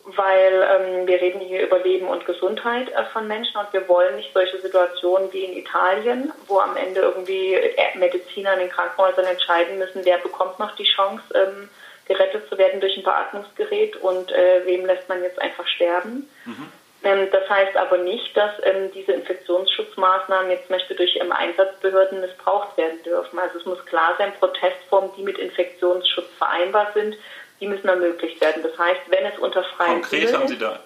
weil 0.05 0.53
ähm, 0.53 1.07
wir 1.07 1.21
reden 1.21 1.41
hier 1.41 1.63
über 1.63 1.81
Leben 1.81 2.07
und 2.07 2.25
Gesundheit 2.27 2.91
äh, 2.93 3.05
von 3.13 3.27
Menschen 3.27 3.57
und 3.57 3.73
wir 3.73 3.89
wollen 3.89 4.17
nicht 4.17 4.33
solche 4.33 4.61
Situationen 4.61 5.33
wie 5.33 5.45
in 5.45 5.57
Italien, 5.57 6.33
wo 6.47 6.61
am 6.61 6.77
Ende 6.77 7.01
irgendwie 7.01 7.55
äh, 7.55 7.99
Mediziner 7.99 8.53
in 8.55 8.61
den 8.61 8.71
Krankenhäusern 8.71 9.25
entscheiden 9.25 9.79
müssen, 9.79 10.05
wer 10.05 10.19
bekommt 10.19 10.61
noch 10.61 10.77
die 10.77 10.85
Chance, 10.85 11.25
ähm, 11.35 11.69
gerettet 12.07 12.49
zu 12.49 12.59
werden 12.59 12.81
durch 12.81 12.97
ein 12.97 13.05
Beatmungsgerät 13.05 13.97
und 13.97 14.31
äh, 14.31 14.65
wem 14.65 14.87
lässt 14.87 15.09
man 15.09 15.23
jetzt 15.23 15.41
einfach 15.41 15.67
sterben. 15.67 16.29
Mhm. 16.45 16.69
Ähm, 17.05 17.29
das 17.33 17.49
heißt 17.49 17.77
aber 17.77 17.99
nicht, 17.99 18.37
dass 18.37 18.53
ähm, 18.63 18.91
diese 18.95 19.13
Infektionsschutzmaßnahmen 19.13 20.51
jetzt 20.51 20.67
zum 20.67 20.77
Beispiel 20.77 20.97
durch 20.97 21.17
ähm, 21.17 21.33
Einsatzbehörden 21.33 22.21
missbraucht 22.21 22.77
werden 22.77 23.03
dürfen. 23.03 23.39
Also 23.39 23.59
es 23.59 23.67
muss 23.67 23.85
klar 23.87 24.15
sein, 24.19 24.33
Protestformen, 24.39 25.11
die 25.17 25.23
mit 25.23 25.39
Infektionsschutz 25.39 26.29
vereinbar 26.39 26.93
sind, 26.95 27.17
die 27.61 27.67
müssen 27.67 27.89
ermöglicht 27.89 28.41
werden. 28.41 28.63
Das 28.63 28.77
heißt, 28.79 29.01
wenn 29.09 29.25
es 29.27 29.39
unter 29.39 29.65
freiem 29.65 30.01
Konkret 30.01 30.33
haben 30.33 30.49
Sie 30.49 30.59
da 30.59 30.81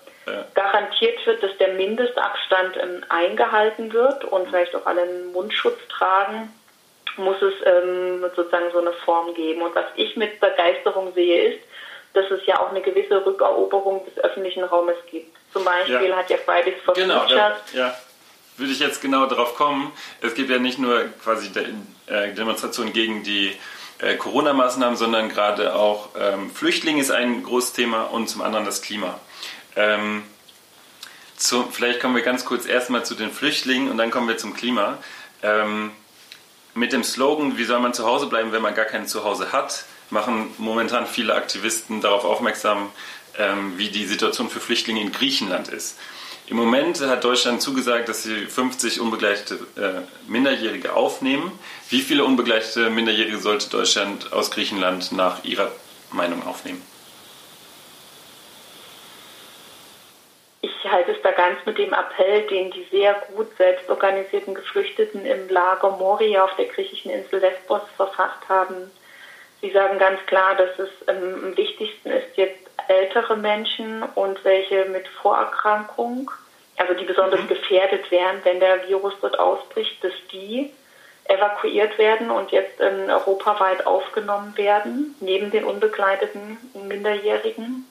garantiert 0.55 1.25
wird, 1.25 1.43
dass 1.43 1.57
der 1.59 1.75
Mindestabstand 1.75 2.77
ähm, 2.83 3.05
eingehalten 3.09 3.93
wird 3.93 4.25
und 4.25 4.49
vielleicht 4.49 4.75
auch 4.75 4.85
alle 4.87 5.03
einen 5.03 5.33
Mundschutz 5.33 5.79
tragen, 5.89 6.53
muss 7.17 7.41
es 7.41 7.55
ähm, 7.65 8.23
sozusagen 8.35 8.71
so 8.73 8.81
eine 8.81 8.93
Form 8.93 9.35
geben. 9.35 9.63
Und 9.63 9.75
was 9.75 9.87
ich 9.95 10.17
mit 10.17 10.41
Begeisterung 10.41 11.13
sehe, 11.15 11.55
ist, 11.55 11.65
dass 12.13 12.31
es 12.31 12.45
ja 12.47 12.61
auch 12.61 12.71
eine 12.71 12.81
gewisse 12.81 13.25
Rückeroberung 13.25 14.05
des 14.05 14.23
öffentlichen 14.23 14.65
Raumes 14.65 14.97
gibt. 15.11 15.36
Zum 15.57 15.65
Beispiel 15.65 16.11
ja. 16.11 16.17
hat 16.17 16.29
ja 16.29 16.37
Fridays 16.37 16.75
for 16.85 16.93
genau, 16.93 17.21
Future. 17.21 17.57
Da, 17.73 17.79
ja, 17.79 17.99
würde 18.59 18.73
ich 18.73 18.79
jetzt 18.79 19.01
genau 19.01 19.25
darauf 19.25 19.55
kommen. 19.55 19.91
Es 20.21 20.35
gibt 20.35 20.51
ja 20.51 20.59
nicht 20.59 20.79
nur 20.79 21.05
quasi 21.25 21.49
äh, 22.07 22.35
Demonstrationen 22.35 22.93
gegen 22.93 23.23
die 23.23 23.57
äh, 24.01 24.17
Corona-Maßnahmen, 24.17 24.99
sondern 24.99 25.31
gerade 25.31 25.75
auch 25.75 26.11
ähm, 26.21 26.51
Flüchtlinge 26.51 27.01
ist 27.01 27.11
ein 27.11 27.43
großes 27.43 27.73
Thema 27.73 28.03
und 28.03 28.29
zum 28.29 28.43
anderen 28.43 28.67
das 28.67 28.83
Klima. 28.83 29.19
Ähm, 29.77 30.25
zu, 31.39 31.67
vielleicht 31.73 32.01
kommen 32.01 32.15
wir 32.15 32.23
ganz 32.23 32.45
kurz 32.45 32.67
erstmal 32.67 33.07
zu 33.07 33.15
den 33.15 33.31
Flüchtlingen 33.31 33.91
und 33.91 33.97
dann 33.97 34.11
kommen 34.11 34.29
wir 34.29 34.37
zum 34.37 34.53
Klima. 34.53 34.99
Ähm, 35.43 35.91
mit 36.75 36.93
dem 36.93 37.03
Slogan, 37.03 37.57
wie 37.57 37.65
soll 37.65 37.81
man 37.81 37.95
zu 37.95 38.05
Hause 38.05 38.27
bleiben, 38.27 38.53
wenn 38.53 38.61
man 38.61 38.75
gar 38.75 38.85
kein 38.85 39.07
Zuhause 39.07 39.53
hat, 39.53 39.87
machen 40.11 40.53
momentan 40.59 41.07
viele 41.07 41.35
Aktivisten 41.35 42.03
darauf 42.03 42.25
aufmerksam, 42.25 42.91
wie 43.77 43.89
die 43.89 44.07
Situation 44.07 44.49
für 44.49 44.61
Flüchtlinge 44.61 45.01
in 45.01 45.13
Griechenland 45.13 45.69
ist. 45.69 45.99
Im 46.49 46.57
Moment 46.57 47.01
hat 47.01 47.25
Deutschland 47.25 47.61
zugesagt, 47.61 48.09
dass 48.09 48.23
sie 48.23 48.47
50 48.47 49.01
unbegleitete 49.01 49.55
äh, 49.77 50.31
Minderjährige 50.31 50.95
aufnehmen. 50.95 51.59
Wie 51.91 52.01
viele 52.01 52.25
unbegleitete 52.25 52.89
Minderjährige 52.89 53.39
sollte 53.39 53.69
Deutschland 53.69 54.33
aus 54.33 54.53
Griechenland 54.53 55.11
nach 55.11 55.43
Ihrer 55.43 55.73
Meinung 56.13 56.47
aufnehmen? 56.47 56.81
Ich 60.61 60.93
halte 60.93 61.13
es 61.13 61.23
da 61.23 61.33
ganz 61.33 61.59
mit 61.67 61.79
dem 61.79 61.93
Appell, 61.93 62.43
den 62.43 62.71
die 62.71 62.87
sehr 62.93 63.15
gut 63.35 63.49
selbstorganisierten 63.57 64.55
Geflüchteten 64.55 65.27
im 65.27 65.49
Lager 65.49 65.91
Moria 65.97 66.45
auf 66.45 66.55
der 66.55 66.67
griechischen 66.67 67.11
Insel 67.11 67.41
Lesbos 67.41 67.83
verfasst 67.97 68.49
haben. 68.49 68.93
Sie 69.61 69.73
sagen 69.73 69.99
ganz 69.99 70.25
klar, 70.27 70.55
dass 70.55 70.79
es 70.79 70.91
ähm, 71.09 71.45
am 71.45 71.57
wichtigsten 71.57 72.11
ist, 72.11 72.37
jetzt 72.37 72.67
ältere 72.89 73.37
Menschen 73.37 74.03
und 74.15 74.45
welche 74.45 74.87
mit 74.87 75.07
Vorerkrankung, 75.09 76.31
also 76.77 76.95
die 76.95 77.05
besonders 77.05 77.41
mhm. 77.41 77.49
gefährdet 77.49 78.11
wären, 78.11 78.41
wenn 78.45 78.61
der 78.61 78.87
Virus 78.89 79.15
dort 79.21 79.39
ausbricht, 79.39 80.03
dass 80.03 80.13
die 80.33 80.73
evakuiert 81.25 81.99
werden 81.99 82.31
und 82.31 82.53
jetzt 82.53 82.81
ähm, 82.81 83.09
europaweit 83.09 83.87
aufgenommen 83.87 84.57
werden, 84.57 85.15
neben 85.21 85.51
den 85.51 85.65
unbegleiteten 85.65 86.59
Minderjährigen. 86.75 87.87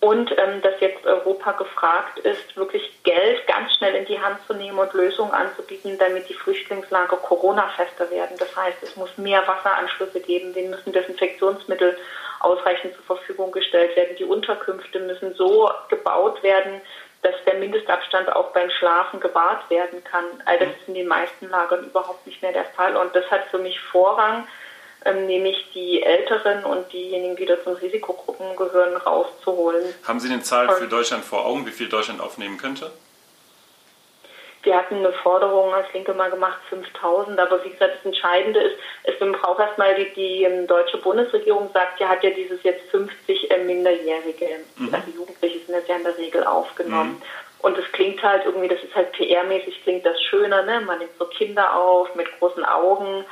Und 0.00 0.30
ähm, 0.38 0.60
dass 0.60 0.78
jetzt 0.80 1.04
Europa 1.06 1.52
gefragt 1.52 2.18
ist, 2.18 2.54
wirklich 2.56 3.02
Geld 3.02 3.46
ganz 3.46 3.74
schnell 3.74 3.94
in 3.94 4.04
die 4.04 4.20
Hand 4.20 4.38
zu 4.46 4.52
nehmen 4.52 4.78
und 4.78 4.92
Lösungen 4.92 5.32
anzubieten, 5.32 5.98
damit 5.98 6.28
die 6.28 6.34
Flüchtlingslager 6.34 7.16
Corona-fester 7.16 8.10
werden. 8.10 8.36
Das 8.38 8.54
heißt, 8.54 8.82
es 8.82 8.96
muss 8.96 9.16
mehr 9.16 9.46
Wasseranschlüsse 9.48 10.20
geben, 10.20 10.52
denen 10.52 10.70
müssen 10.70 10.92
Desinfektionsmittel 10.92 11.96
ausreichend 12.40 12.94
zur 12.94 13.16
Verfügung 13.16 13.52
gestellt 13.52 13.96
werden. 13.96 14.16
Die 14.16 14.24
Unterkünfte 14.24 15.00
müssen 15.00 15.34
so 15.34 15.70
gebaut 15.88 16.42
werden, 16.42 16.82
dass 17.22 17.34
der 17.46 17.54
Mindestabstand 17.54 18.30
auch 18.36 18.52
beim 18.52 18.70
Schlafen 18.70 19.18
gewahrt 19.18 19.68
werden 19.70 20.04
kann. 20.04 20.24
All 20.44 20.58
das 20.58 20.68
ist 20.68 20.88
in 20.88 20.94
den 20.94 21.08
meisten 21.08 21.48
Lagern 21.48 21.84
überhaupt 21.86 22.26
nicht 22.26 22.42
mehr 22.42 22.52
der 22.52 22.66
Fall. 22.66 22.96
Und 22.96 23.16
das 23.16 23.28
hat 23.30 23.46
für 23.50 23.58
mich 23.58 23.80
Vorrang, 23.80 24.46
ähm, 25.06 25.26
nämlich 25.26 25.56
die 25.74 26.02
Älteren 26.02 26.64
und 26.64 26.92
diejenigen, 26.92 27.36
die 27.36 27.46
da 27.46 27.62
zum 27.62 27.74
Risikogruppen 27.74 28.56
gehören, 28.56 28.96
rauszuholen. 28.96 29.94
Haben 30.06 30.20
Sie 30.20 30.32
eine 30.32 30.42
Zahl 30.42 30.68
für 30.70 30.88
Deutschland 30.88 31.24
vor 31.24 31.46
Augen, 31.46 31.66
wie 31.66 31.70
viel 31.70 31.88
Deutschland 31.88 32.20
aufnehmen 32.20 32.58
könnte? 32.58 32.90
Wir 34.66 34.76
hatten 34.76 34.96
eine 34.96 35.12
Forderung 35.12 35.72
als 35.72 35.86
Linke 35.92 36.12
mal 36.12 36.28
gemacht, 36.28 36.58
5000. 36.70 37.38
Aber 37.38 37.64
wie 37.64 37.70
gesagt, 37.70 37.98
das 37.98 38.04
Entscheidende 38.04 38.60
ist, 38.60 38.76
es 39.04 39.14
braucht 39.18 39.60
erstmal 39.60 39.94
die, 39.94 40.12
die 40.14 40.42
ähm, 40.42 40.66
deutsche 40.66 40.98
Bundesregierung 40.98 41.70
sagt, 41.72 42.00
ja, 42.00 42.08
hat 42.08 42.24
ja 42.24 42.30
dieses 42.30 42.60
jetzt 42.64 42.90
50 42.90 43.48
äh, 43.48 43.62
Minderjährige, 43.62 44.48
mhm. 44.76 44.92
also 44.92 45.08
Jugendliche 45.14 45.60
sind 45.60 45.76
das 45.76 45.86
ja 45.86 45.94
in 45.94 46.02
der 46.02 46.18
Regel 46.18 46.44
aufgenommen. 46.44 47.12
Mhm. 47.12 47.22
Und 47.60 47.78
es 47.78 47.90
klingt 47.92 48.20
halt 48.22 48.44
irgendwie, 48.44 48.68
das 48.68 48.82
ist 48.82 48.94
halt 48.94 49.12
PR-mäßig, 49.14 49.82
klingt 49.84 50.04
das 50.04 50.20
schöner, 50.22 50.62
ne? 50.62 50.80
Man 50.80 50.98
nimmt 50.98 51.12
so 51.16 51.26
Kinder 51.26 51.76
auf 51.76 52.12
mit 52.16 52.26
großen 52.38 52.64
Augen. 52.64 53.24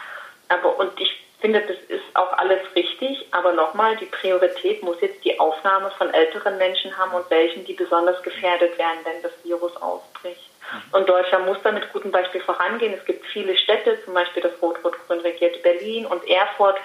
Aber, 0.49 0.79
und 0.79 0.93
ich 1.01 1.11
finde, 1.41 1.61
das 1.61 1.77
ist 1.89 2.05
auch 2.15 2.33
alles 2.35 2.61
richtig. 2.75 3.27
Aber 3.33 3.53
nochmal, 3.53 3.97
die 3.97 4.07
Priorität 4.07 4.83
muss 4.83 5.01
jetzt 5.01 5.25
die 5.25 5.39
Aufnahme 5.39 5.91
von 5.93 6.13
älteren 6.13 6.59
Menschen 6.59 6.97
haben 6.97 7.13
und 7.13 7.29
welchen, 7.31 7.65
die 7.65 7.75
besonders 7.75 8.23
gefährdet 8.23 8.79
werden, 8.79 8.99
wenn 9.05 9.23
das 9.23 9.33
Virus 9.43 9.77
ausbricht. 9.77 10.51
Und 10.93 11.09
Deutschland 11.09 11.47
muss 11.47 11.59
da 11.63 11.73
mit 11.73 11.93
gutem 11.93 12.11
Beispiel 12.11 12.41
vorangehen. 12.41 12.95
Es 12.95 13.05
gibt 13.05 13.25
viele 13.27 13.57
Städte, 13.57 13.99
zum 14.05 14.15
Beispiel 14.15 14.43
das 14.43 14.53
Rot-Rot-Grün 14.63 15.21
regierte 15.21 15.59
Berlin 15.61 16.07
und 16.07 16.27
Erfurt, 16.29 16.77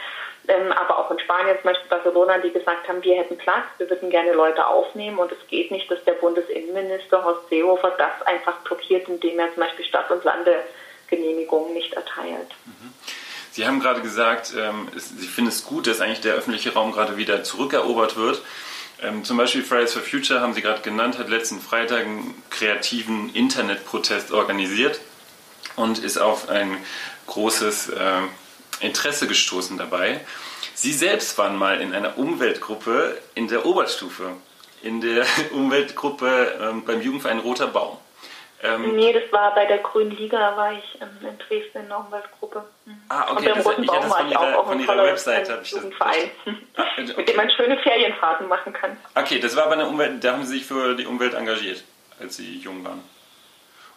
ähm, 0.48 0.72
aber 0.72 0.98
auch 1.00 1.12
in 1.12 1.20
Spanien, 1.20 1.56
zum 1.62 1.72
Beispiel 1.72 1.90
Barcelona, 1.90 2.38
die 2.40 2.52
gesagt 2.52 2.88
haben, 2.88 3.04
wir 3.04 3.18
hätten 3.18 3.38
Platz, 3.38 3.66
wir 3.78 3.90
würden 3.90 4.10
gerne 4.10 4.34
Leute 4.34 4.66
aufnehmen 4.66 5.20
und 5.20 5.32
es 5.32 5.48
geht 5.48 5.72
nicht, 5.72 5.90
dass 5.90 6.04
der 6.06 6.14
Bundesinnenminister 6.14 7.24
Horst 7.24 7.50
Seehofer 7.50 7.92
das 7.98 8.22
einfach 8.26 8.58
blockiert, 8.64 9.08
indem 9.08 9.40
er 9.40 9.54
zum 9.54 9.64
Beispiel 9.64 9.86
Stadt- 9.86 10.12
und 10.12 10.24
Landegenehmigungen 10.24 11.74
nicht 11.74 11.94
erteilt. 11.94 12.50
Mhm. 12.66 12.94
Sie 13.52 13.66
haben 13.66 13.80
gerade 13.80 14.02
gesagt, 14.02 14.54
ähm, 14.58 14.88
Sie 14.96 15.28
finden 15.28 15.50
es 15.50 15.64
gut, 15.64 15.88
dass 15.88 16.02
eigentlich 16.02 16.22
der 16.22 16.36
öffentliche 16.36 16.74
Raum 16.74 16.92
gerade 16.92 17.18
wieder 17.18 17.44
zurückerobert 17.44 18.16
wird. 18.16 18.42
Ähm, 19.02 19.24
zum 19.24 19.38
Beispiel 19.38 19.64
Fridays 19.64 19.94
for 19.94 20.02
Future, 20.02 20.42
haben 20.42 20.54
Sie 20.54 20.62
gerade 20.62 20.82
genannt, 20.82 21.18
hat 21.18 21.30
letzten 21.30 21.60
Freitag 21.60 22.06
einen 22.06 22.36
kreativen 22.50 23.34
Internetprotest 23.34 24.32
organisiert 24.32 25.00
und 25.76 26.00
ist 26.00 26.18
auf 26.18 26.50
ein 26.50 26.78
großes, 27.28 27.90
äh, 27.90 28.22
Interesse 28.82 29.28
gestoßen 29.28 29.78
dabei. 29.78 30.22
Sie 30.74 30.94
selbst 30.94 31.38
waren 31.38 31.58
mal 31.58 31.82
in 31.82 31.94
einer 31.94 32.18
Umweltgruppe 32.18 33.18
in 33.36 33.48
der 33.48 33.66
Oberstufe, 33.66 34.32
in 34.82 35.02
der 35.02 35.26
Umweltgruppe 35.52 36.58
ähm, 36.62 36.84
beim 36.86 37.02
Jugendverein 37.02 37.40
Roter 37.40 37.68
Baum. 37.68 37.98
Ähm, 38.62 38.96
nee, 38.96 39.14
das 39.14 39.32
war 39.32 39.56
bei 39.56 39.66
der 39.66 39.78
Grünen 39.78 40.12
Liga, 40.12 40.58
war 40.58 40.74
ich 40.74 41.02
ähm, 41.02 41.10
in 41.22 41.38
Dresden 41.38 41.80
in 41.80 41.88
der 41.88 42.00
Umweltgruppe. 42.00 42.64
Mhm. 42.86 43.02
Ah, 43.08 43.32
okay. 43.32 43.32
Und 43.32 43.46
beim 43.46 43.56
das, 43.56 43.66
Roten 43.66 43.86
Baum 43.86 44.10
war 44.10 44.28
ich 44.28 44.38
auch 44.38 44.54
auf 44.54 44.70
einem 44.70 44.86
tollen 44.86 45.06
Website, 45.06 45.50
ähm, 45.50 45.60
Jugendverein, 45.64 46.32
ah, 46.76 46.84
okay. 46.98 47.14
mit 47.16 47.30
dem 47.30 47.36
man 47.38 47.52
schöne 47.52 47.78
Ferienfahrten 47.78 48.48
machen 48.48 48.74
kann. 48.74 48.98
Okay, 49.16 49.40
das 49.40 49.56
war 49.56 49.68
bei 49.68 49.74
einer 49.74 49.88
Umwelt, 49.88 50.22
da 50.24 50.34
haben 50.34 50.44
Sie 50.44 50.58
sich 50.58 50.66
für 50.66 50.96
die 50.96 51.06
Umwelt 51.06 51.36
engagiert, 51.36 51.84
als 52.20 52.36
Sie 52.36 52.58
jung 52.58 52.84
waren. 52.84 53.02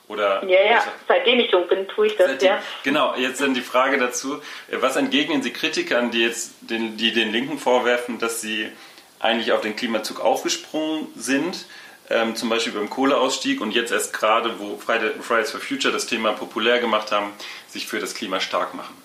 Oder 0.08 0.44
ja, 0.44 0.62
ja, 0.62 0.84
seitdem 1.08 1.40
ich 1.40 1.50
jung 1.50 1.66
bin, 1.66 1.88
tue 1.88 2.08
ich 2.08 2.16
das, 2.16 2.28
seitdem, 2.28 2.48
ja. 2.48 2.62
Genau, 2.84 3.14
jetzt 3.16 3.40
dann 3.40 3.54
die 3.54 3.62
Frage 3.62 3.98
dazu, 3.98 4.42
was 4.68 4.96
entgegnen 4.96 5.42
Sie 5.42 5.52
Kritikern, 5.52 6.10
die 6.10 6.22
jetzt 6.22 6.54
den, 6.60 6.96
die 6.96 7.12
den 7.12 7.32
Linken 7.32 7.58
vorwerfen, 7.58 8.18
dass 8.18 8.40
sie 8.40 8.70
eigentlich 9.18 9.52
auf 9.52 9.60
den 9.60 9.74
Klimazug 9.74 10.20
aufgesprungen 10.20 11.08
sind, 11.16 11.66
ähm, 12.12 12.36
zum 12.36 12.48
Beispiel 12.48 12.72
beim 12.72 12.90
Kohleausstieg 12.90 13.60
und 13.60 13.72
jetzt 13.72 13.92
erst 13.92 14.12
gerade, 14.12 14.58
wo 14.58 14.76
Fridays 14.76 15.50
for 15.50 15.60
Future 15.60 15.92
das 15.92 16.06
Thema 16.06 16.32
populär 16.32 16.78
gemacht 16.78 17.12
haben, 17.12 17.32
sich 17.68 17.86
für 17.86 17.98
das 17.98 18.14
Klima 18.14 18.40
stark 18.40 18.74
machen? 18.74 18.96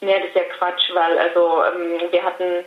Ja, 0.00 0.18
das 0.18 0.28
ist 0.28 0.36
ja 0.36 0.42
Quatsch, 0.58 0.90
weil 0.94 1.18
also 1.18 1.62
ähm, 1.64 2.10
wir 2.10 2.22
hatten 2.22 2.64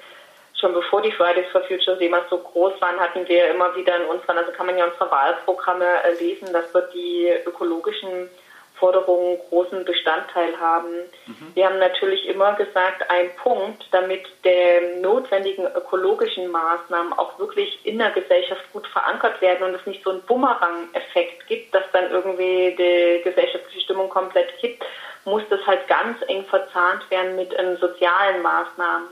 schon 0.59 0.73
bevor 0.73 1.01
die 1.01 1.11
Fridays 1.11 1.45
for 1.51 1.61
Future 1.63 1.99
jemals 1.99 2.29
so 2.29 2.37
groß 2.37 2.79
waren, 2.79 2.99
hatten 2.99 3.27
wir 3.27 3.47
immer 3.47 3.75
wieder 3.75 3.97
in 3.97 4.07
unseren, 4.07 4.37
also 4.37 4.51
kann 4.51 4.65
man 4.65 4.77
ja 4.77 4.85
unsere 4.85 5.11
Wahlprogramme 5.11 6.03
äh, 6.03 6.13
lesen, 6.13 6.51
dass 6.53 6.71
dort 6.71 6.93
die 6.93 7.29
ökologischen 7.45 8.29
Forderungen 8.75 9.39
großen 9.49 9.85
Bestandteil 9.85 10.59
haben. 10.59 10.91
Mhm. 11.27 11.51
Wir 11.53 11.65
haben 11.65 11.79
natürlich 11.79 12.27
immer 12.27 12.53
gesagt, 12.53 13.09
ein 13.09 13.35
Punkt, 13.41 13.85
damit 13.91 14.25
der 14.43 14.97
notwendigen 15.01 15.65
ökologischen 15.65 16.49
Maßnahmen 16.51 17.13
auch 17.13 17.39
wirklich 17.39 17.79
in 17.85 17.97
der 17.97 18.11
Gesellschaft 18.11 18.61
gut 18.73 18.87
verankert 18.87 19.41
werden 19.41 19.67
und 19.67 19.75
es 19.75 19.85
nicht 19.85 20.03
so 20.03 20.11
einen 20.11 20.21
Bumerang-Effekt 20.23 21.47
gibt, 21.47 21.73
dass 21.73 21.83
dann 21.93 22.11
irgendwie 22.11 22.75
die 22.77 23.23
gesellschaftliche 23.23 23.81
Stimmung 23.81 24.09
komplett 24.09 24.57
kippt, 24.59 24.83
muss 25.25 25.43
das 25.49 25.65
halt 25.65 25.87
ganz 25.87 26.17
eng 26.27 26.45
verzahnt 26.45 27.09
werden 27.09 27.35
mit 27.35 27.53
ähm, 27.57 27.77
sozialen 27.77 28.41
Maßnahmen. 28.41 29.07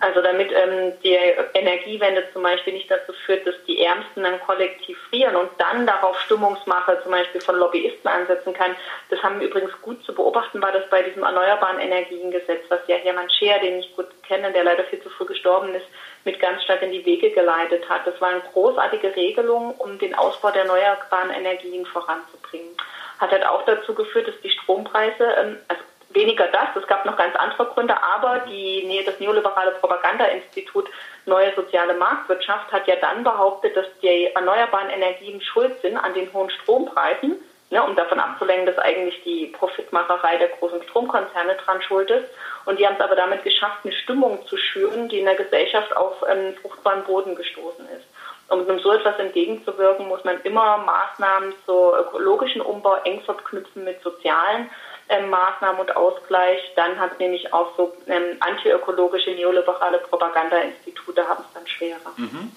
Also 0.00 0.20
damit 0.22 0.50
ähm, 0.52 0.92
die 1.02 1.14
Energiewende 1.54 2.24
zum 2.32 2.42
Beispiel 2.42 2.72
nicht 2.72 2.90
dazu 2.90 3.12
führt, 3.24 3.46
dass 3.46 3.54
die 3.66 3.82
Ärmsten 3.82 4.24
dann 4.24 4.40
kollektiv 4.40 4.98
frieren 5.08 5.36
und 5.36 5.50
dann 5.58 5.86
darauf 5.86 6.18
Stimmungsmache 6.20 7.00
zum 7.02 7.12
Beispiel 7.12 7.40
von 7.40 7.56
Lobbyisten 7.56 8.10
ansetzen 8.10 8.52
kann. 8.52 8.74
Das 9.10 9.22
haben 9.22 9.40
wir 9.40 9.46
übrigens 9.46 9.72
gut 9.82 10.04
zu 10.04 10.14
beobachten, 10.14 10.60
war 10.60 10.72
das 10.72 10.88
bei 10.90 11.02
diesem 11.02 11.22
Erneuerbaren 11.22 11.78
Energiengesetz, 11.78 12.64
was 12.68 12.80
ja 12.88 12.96
Hermann 12.96 13.30
Scheer, 13.30 13.60
den 13.60 13.78
ich 13.78 13.94
gut 13.94 14.08
kenne, 14.26 14.52
der 14.52 14.64
leider 14.64 14.84
viel 14.84 15.00
zu 15.00 15.10
früh 15.10 15.26
gestorben 15.26 15.74
ist, 15.74 15.86
mit 16.24 16.40
ganz 16.40 16.62
stark 16.64 16.82
in 16.82 16.92
die 16.92 17.04
Wege 17.06 17.30
geleitet 17.30 17.88
hat. 17.88 18.06
Das 18.06 18.20
waren 18.20 18.42
großartige 18.52 19.14
Regelungen, 19.14 19.74
um 19.78 19.98
den 19.98 20.14
Ausbau 20.14 20.50
der 20.50 20.62
erneuerbaren 20.62 21.30
Energien 21.30 21.86
voranzubringen. 21.86 22.76
Hat 23.20 23.30
halt 23.30 23.46
auch 23.46 23.64
dazu 23.64 23.94
geführt, 23.94 24.26
dass 24.26 24.40
die 24.42 24.50
Strompreise, 24.50 25.24
ähm, 25.38 25.58
also 25.68 25.82
weniger 26.14 26.46
das, 26.48 26.68
es 26.80 26.86
gab 26.86 27.04
noch 27.04 27.16
ganz 27.16 27.34
andere 27.36 27.66
Gründe, 27.66 27.94
aber 28.02 28.40
die, 28.48 29.02
das 29.04 29.20
neoliberale 29.20 29.72
Propagandainstitut 29.72 30.88
Neue 31.26 31.54
Soziale 31.54 31.94
Marktwirtschaft 31.94 32.70
hat 32.70 32.86
ja 32.86 32.96
dann 32.96 33.24
behauptet, 33.24 33.76
dass 33.76 33.86
die 34.02 34.26
erneuerbaren 34.26 34.90
Energien 34.90 35.40
schuld 35.40 35.80
sind 35.80 35.96
an 35.96 36.12
den 36.12 36.30
hohen 36.34 36.50
Strompreisen, 36.50 37.36
ne, 37.70 37.82
um 37.82 37.96
davon 37.96 38.20
abzulenken, 38.20 38.66
dass 38.66 38.78
eigentlich 38.78 39.22
die 39.24 39.46
Profitmacherei 39.46 40.36
der 40.36 40.48
großen 40.48 40.82
Stromkonzerne 40.82 41.56
dran 41.56 41.80
schuld 41.80 42.10
ist. 42.10 42.26
Und 42.66 42.78
die 42.78 42.86
haben 42.86 42.96
es 42.96 43.00
aber 43.00 43.16
damit 43.16 43.42
geschafft, 43.42 43.78
eine 43.84 43.94
Stimmung 43.94 44.46
zu 44.46 44.58
schüren, 44.58 45.08
die 45.08 45.20
in 45.20 45.24
der 45.24 45.34
Gesellschaft 45.34 45.96
auf 45.96 46.22
einen 46.24 46.54
fruchtbaren 46.56 47.04
Boden 47.04 47.34
gestoßen 47.34 47.88
ist. 47.88 48.06
Um 48.48 48.78
so 48.80 48.92
etwas 48.92 49.18
entgegenzuwirken, 49.18 50.06
muss 50.06 50.22
man 50.24 50.40
immer 50.42 50.76
Maßnahmen 50.76 51.54
zur 51.64 51.98
ökologischen 51.98 52.60
Umbau 52.60 52.96
eng 53.04 53.22
verknüpfen 53.22 53.84
mit 53.84 54.02
sozialen 54.02 54.68
ähm, 55.08 55.30
Maßnahmen 55.30 55.80
und 55.80 55.96
Ausgleich. 55.96 56.60
Dann 56.76 56.98
hat 56.98 57.18
nämlich 57.18 57.52
auch 57.52 57.76
so 57.76 57.94
ähm, 58.06 58.36
antiökologische 58.40 59.30
neoliberale 59.30 59.98
Propagandainstitute 59.98 61.28
haben 61.28 61.44
es 61.46 61.52
dann 61.54 61.66
schwerer. 61.66 62.12
Mhm. 62.16 62.52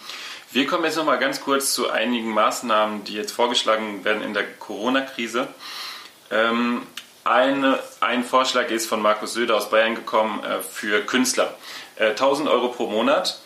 Wir 0.51 0.65
kommen 0.65 0.85
jetzt 0.85 0.95
noch 0.95 1.05
mal 1.05 1.17
ganz 1.17 1.41
kurz 1.41 1.73
zu 1.73 1.89
einigen 1.89 2.33
Maßnahmen, 2.33 3.03
die 3.03 3.15
jetzt 3.15 3.31
vorgeschlagen 3.31 4.05
werden 4.05 4.23
in 4.23 4.33
der 4.33 4.45
Corona-Krise. 4.45 5.47
Ähm, 6.31 6.87
eine, 7.25 7.79
ein 7.99 8.23
Vorschlag 8.23 8.69
ist 8.69 8.87
von 8.87 9.01
Markus 9.01 9.33
Söder 9.33 9.57
aus 9.57 9.69
Bayern 9.69 9.95
gekommen 9.95 10.43
äh, 10.43 10.61
für 10.61 11.01
Künstler. 11.01 11.53
Äh, 11.97 12.11
1000 12.11 12.47
Euro 12.47 12.69
pro 12.69 12.87
Monat, 12.87 13.41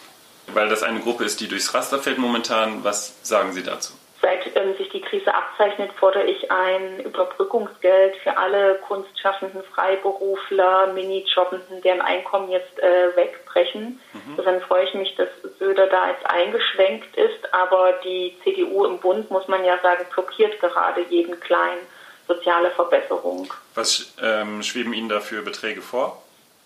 weil 0.48 0.70
das 0.70 0.84
eine 0.84 1.00
Gruppe 1.00 1.24
ist, 1.24 1.40
die 1.40 1.48
durchs 1.48 1.74
Raster 1.74 1.98
fällt 1.98 2.20
momentan. 2.20 2.84
Was 2.84 3.16
sagen 3.24 3.54
Sie 3.54 3.64
dazu? 3.64 3.94
Seit 4.22 4.56
ähm, 4.56 4.76
sich 4.78 4.90
die 4.90 5.02
Krise 5.02 5.34
abzeichnet, 5.34 5.92
fordere 5.94 6.26
ich 6.26 6.52
ein 6.52 7.00
Überbrückungsgeld 7.00 8.16
für 8.18 8.38
alle 8.38 8.76
kunstschaffenden 8.88 9.64
Freiberufler, 9.64 10.94
Minijobbenden, 10.94 11.82
deren 11.82 12.02
Einkommen 12.02 12.52
jetzt 12.52 12.78
äh, 12.80 13.16
wegbrechen. 13.16 14.00
Mhm. 14.14 14.22
Insofern 14.32 14.62
freue 14.62 14.86
ich 14.86 14.94
mich, 14.94 15.16
dass 15.16 15.30
Söder 15.58 15.88
da 15.88 16.10
jetzt 16.10 16.26
eingeschwenkt 16.26 17.16
ist, 17.16 17.52
aber 17.52 17.94
die 18.04 18.38
CDU 18.44 18.86
im 18.86 19.00
Bund, 19.00 19.32
muss 19.32 19.48
man 19.48 19.66
ja 19.66 19.80
sagen, 19.80 20.06
blockiert 20.14 20.60
gerade 20.60 21.02
jeden 21.10 21.40
kleinen 21.40 21.82
soziale 22.28 22.70
Verbesserung. 22.72 23.52
Was 23.74 24.14
ähm, 24.22 24.62
schweben 24.62 24.94
Ihnen 24.94 25.10
da 25.10 25.20
für 25.20 25.42
Beträge 25.42 25.82
vor? 25.82 26.22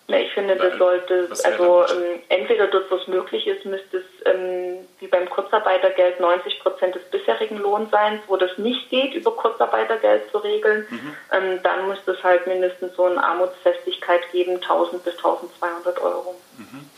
Ich 0.07 0.33
finde, 0.33 0.55
das 0.55 0.77
sollte, 0.77 1.29
also 1.45 1.83
ähm, 1.87 2.21
entweder 2.29 2.67
dort, 2.67 2.91
wo 2.91 2.95
es 2.95 3.07
möglich 3.07 3.47
ist, 3.47 3.65
müsste 3.65 3.97
es 3.97 4.03
ähm, 4.25 4.87
wie 4.99 5.07
beim 5.07 5.27
Kurzarbeitergeld 5.27 6.19
90 6.19 6.59
Prozent 6.59 6.93
des 6.93 7.03
bisherigen 7.09 7.57
Lohnseins, 7.57 8.21
wo 8.27 8.37
das 8.37 8.55
nicht 8.59 8.91
geht, 8.91 9.15
über 9.15 9.31
Kurzarbeitergeld 9.31 10.29
zu 10.29 10.37
regeln. 10.37 10.85
Mhm. 10.91 11.15
Ähm, 11.31 11.59
dann 11.63 11.87
müsste 11.87 12.11
es 12.11 12.23
halt 12.23 12.45
mindestens 12.45 12.95
so 12.95 13.05
eine 13.05 13.23
Armutsfestigkeit 13.23 14.31
geben, 14.31 14.55
1000 14.55 15.03
bis 15.03 15.17
1200 15.17 15.99
Euro. 15.99 16.35
Mhm. 16.57 16.89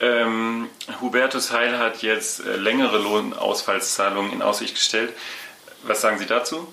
Ähm, 0.00 0.70
Hubertus 1.00 1.52
Heil 1.52 1.78
hat 1.78 2.02
jetzt 2.02 2.44
äh, 2.44 2.56
längere 2.56 2.98
Lohnausfallszahlungen 2.98 4.32
in 4.32 4.42
Aussicht 4.42 4.74
gestellt. 4.74 5.12
Was 5.84 6.00
sagen 6.00 6.18
Sie 6.18 6.26
dazu? 6.26 6.66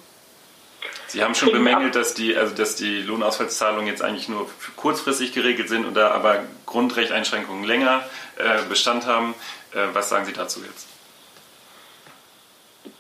Sie 1.08 1.24
haben 1.24 1.36
schon 1.36 1.52
bemängelt, 1.54 1.96
dass 1.96 2.14
die, 2.14 2.36
also 2.36 2.56
dass 2.56 2.76
die 2.76 3.02
Lohnausfallszahlungen 3.02 3.88
jetzt 3.88 4.02
eigentlich 4.02 4.30
nur 4.30 4.50
kurzfristig 4.76 5.34
geregelt 5.34 5.70
sind 5.70 5.86
und 5.86 5.94
da 5.94 6.12
aber 6.12 6.44
Grundrechteinschränkungen 6.66 7.64
länger 7.64 8.04
äh, 8.38 8.64
Bestand 8.70 9.06
haben. 9.06 9.36
Äh, 9.74 9.88
was 9.94 10.10
sagen 10.10 10.26
Sie 10.26 10.34
dazu 10.34 10.62
jetzt? 10.62 10.88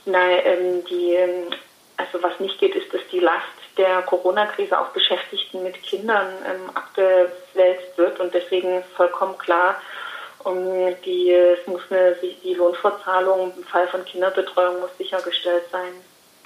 Nein, 0.05 0.39
ähm, 0.45 0.85
die, 0.89 1.15
ähm, 1.15 1.51
also 1.97 2.21
was 2.23 2.39
nicht 2.39 2.59
geht, 2.59 2.75
ist, 2.75 2.93
dass 2.93 3.01
die 3.11 3.19
Last 3.19 3.45
der 3.77 4.01
Corona-Krise 4.03 4.79
auf 4.79 4.89
Beschäftigten 4.93 5.63
mit 5.63 5.81
Kindern 5.83 6.27
ähm, 6.45 6.69
abgewälzt 6.73 7.97
wird 7.97 8.19
und 8.19 8.33
deswegen 8.33 8.83
vollkommen 8.95 9.37
klar, 9.37 9.79
um 10.43 10.95
die, 11.03 11.31
es 11.31 11.65
muss 11.67 11.81
eine, 11.89 12.15
die 12.21 12.53
Lohnfortzahlung 12.53 13.53
im 13.55 13.63
Fall 13.65 13.87
von 13.89 14.05
Kinderbetreuung 14.05 14.79
muss 14.79 14.97
sichergestellt 14.97 15.63
sein. 15.71 15.93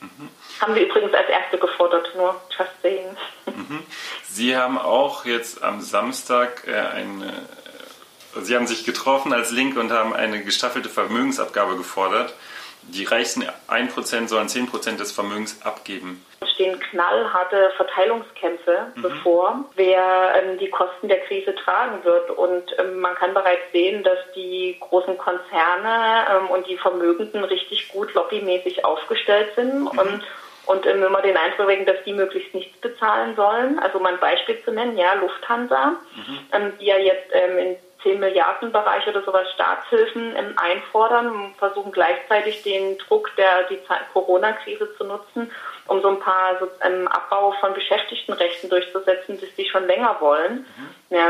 Mhm. 0.01 0.29
Haben 0.61 0.75
wir 0.75 0.83
übrigens 0.83 1.13
als 1.13 1.27
Erste 1.27 1.57
gefordert, 1.57 2.11
nur 2.15 2.39
just 2.55 2.69
saying. 2.83 3.17
Mhm. 3.47 3.83
Sie 4.29 4.55
haben 4.55 4.77
auch 4.77 5.25
jetzt 5.25 5.63
am 5.63 5.81
Samstag 5.81 6.67
äh, 6.67 6.75
eine, 6.75 7.33
Sie 8.39 8.55
haben 8.55 8.67
sich 8.67 8.85
getroffen 8.85 9.33
als 9.33 9.51
Link 9.51 9.75
und 9.75 9.91
haben 9.91 10.13
eine 10.13 10.43
gestaffelte 10.43 10.87
Vermögensabgabe 10.87 11.75
gefordert. 11.75 12.33
Die 12.83 13.03
reichsten 13.03 13.43
1% 13.69 14.27
sollen 14.27 14.47
10% 14.47 14.97
des 14.97 15.11
Vermögens 15.11 15.61
abgeben. 15.61 16.25
Es 16.39 16.49
stehen 16.51 16.79
knallharte 16.79 17.71
Verteilungskämpfe 17.77 18.87
mhm. 18.95 19.01
bevor, 19.01 19.65
wer 19.75 20.33
ähm, 20.35 20.57
die 20.57 20.69
Kosten 20.69 21.07
der 21.07 21.19
Krise 21.21 21.53
tragen 21.53 22.03
wird. 22.03 22.31
Und 22.31 22.63
ähm, 22.79 22.99
man 22.99 23.13
kann 23.15 23.33
bereits 23.33 23.71
sehen, 23.71 24.03
dass 24.03 24.17
die 24.35 24.77
großen 24.79 25.17
Konzerne 25.17 26.25
ähm, 26.31 26.47
und 26.47 26.67
die 26.67 26.77
Vermögenden 26.77 27.43
richtig 27.43 27.89
gut 27.89 28.13
lobbymäßig 28.15 28.83
aufgestellt 28.83 29.53
sind. 29.55 29.81
Mhm. 29.81 29.87
Und 29.87 30.23
und 30.65 30.85
ähm, 30.85 31.03
immer 31.03 31.21
den 31.21 31.37
Eindruck 31.37 31.67
wecken, 31.67 31.85
dass 31.85 32.03
die 32.05 32.13
möglichst 32.13 32.53
nichts 32.53 32.77
bezahlen 32.79 33.35
sollen. 33.35 33.79
Also 33.79 33.99
um 33.99 34.05
ein 34.05 34.19
Beispiel 34.19 34.61
zu 34.63 34.71
nennen, 34.71 34.97
ja, 34.97 35.13
Lufthansa, 35.15 35.95
mhm. 36.15 36.39
ähm, 36.53 36.73
die 36.79 36.85
ja 36.85 36.97
jetzt 36.97 37.29
ähm, 37.33 37.57
in 37.57 37.75
10 38.03 38.19
Milliarden 38.19 38.71
Bereich 38.71 39.07
oder 39.07 39.23
sowas 39.23 39.47
Staatshilfen 39.53 40.35
ähm, 40.35 40.53
einfordern 40.55 41.29
und 41.29 41.55
versuchen 41.57 41.91
gleichzeitig 41.91 42.63
den 42.63 42.97
Druck 42.97 43.35
der 43.35 43.63
die 43.69 43.79
Corona-Krise 44.13 44.95
zu 44.97 45.03
nutzen, 45.03 45.51
um 45.87 46.01
so 46.01 46.09
ein 46.09 46.19
paar 46.19 46.57
so, 46.59 46.67
ähm, 46.83 47.07
Abbau 47.07 47.51
von 47.59 47.73
Beschäftigtenrechten 47.73 48.69
durchzusetzen, 48.69 49.39
das 49.39 49.49
die 49.55 49.65
schon 49.65 49.85
länger 49.87 50.17
wollen. 50.19 50.65
Mhm. 51.09 51.15
Ja. 51.15 51.29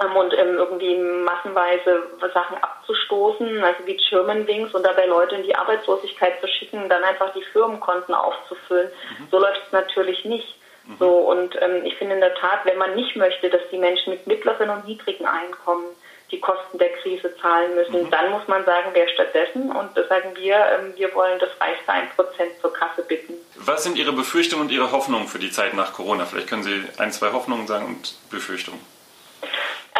Und 0.00 0.32
ähm, 0.32 0.56
irgendwie 0.56 0.96
massenweise 0.96 2.02
Sachen 2.32 2.56
abzustoßen, 2.56 3.62
also 3.62 3.86
wie 3.86 3.96
Germanwings 3.96 4.74
und 4.74 4.82
dabei 4.82 5.04
Leute 5.04 5.34
in 5.34 5.42
die 5.42 5.54
Arbeitslosigkeit 5.54 6.40
zu 6.40 6.48
schicken, 6.48 6.88
dann 6.88 7.04
einfach 7.04 7.34
die 7.34 7.42
Firmenkonten 7.42 8.14
aufzufüllen. 8.14 8.88
Mhm. 8.88 9.28
So 9.30 9.38
läuft 9.38 9.60
es 9.66 9.72
natürlich 9.72 10.24
nicht. 10.24 10.56
Mhm. 10.86 10.96
So, 10.98 11.10
und 11.10 11.54
ähm, 11.60 11.84
ich 11.84 11.96
finde 11.96 12.14
in 12.14 12.20
der 12.20 12.34
Tat, 12.34 12.60
wenn 12.64 12.78
man 12.78 12.94
nicht 12.94 13.14
möchte, 13.16 13.50
dass 13.50 13.60
die 13.70 13.78
Menschen 13.78 14.14
mit 14.14 14.26
mittleren 14.26 14.70
und 14.70 14.86
niedrigen 14.86 15.26
Einkommen 15.26 15.84
die 16.30 16.40
Kosten 16.40 16.78
der 16.78 16.92
Krise 16.94 17.34
zahlen 17.42 17.74
müssen, 17.74 18.04
mhm. 18.04 18.10
dann 18.10 18.30
muss 18.30 18.46
man 18.48 18.64
sagen, 18.64 18.90
wer 18.92 19.08
stattdessen, 19.08 19.70
und 19.70 19.96
das 19.96 20.08
sagen 20.08 20.30
wir, 20.36 20.56
ähm, 20.56 20.94
wir 20.96 21.14
wollen 21.14 21.38
das 21.38 21.50
reichste 21.60 21.92
1% 21.92 22.60
zur 22.60 22.72
Kasse 22.72 23.02
bitten. 23.02 23.34
Was 23.56 23.84
sind 23.84 23.98
Ihre 23.98 24.12
Befürchtungen 24.12 24.64
und 24.64 24.72
Ihre 24.72 24.92
Hoffnungen 24.92 25.28
für 25.28 25.38
die 25.38 25.50
Zeit 25.50 25.74
nach 25.74 25.92
Corona? 25.92 26.24
Vielleicht 26.24 26.48
können 26.48 26.62
Sie 26.62 26.84
ein, 26.98 27.12
zwei 27.12 27.32
Hoffnungen 27.32 27.66
sagen 27.66 27.86
und 27.86 28.14
Befürchtungen. 28.30 28.80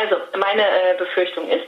Also, 0.00 0.16
meine 0.38 0.62
äh, 0.62 0.96
Befürchtung 0.96 1.46
ist, 1.46 1.66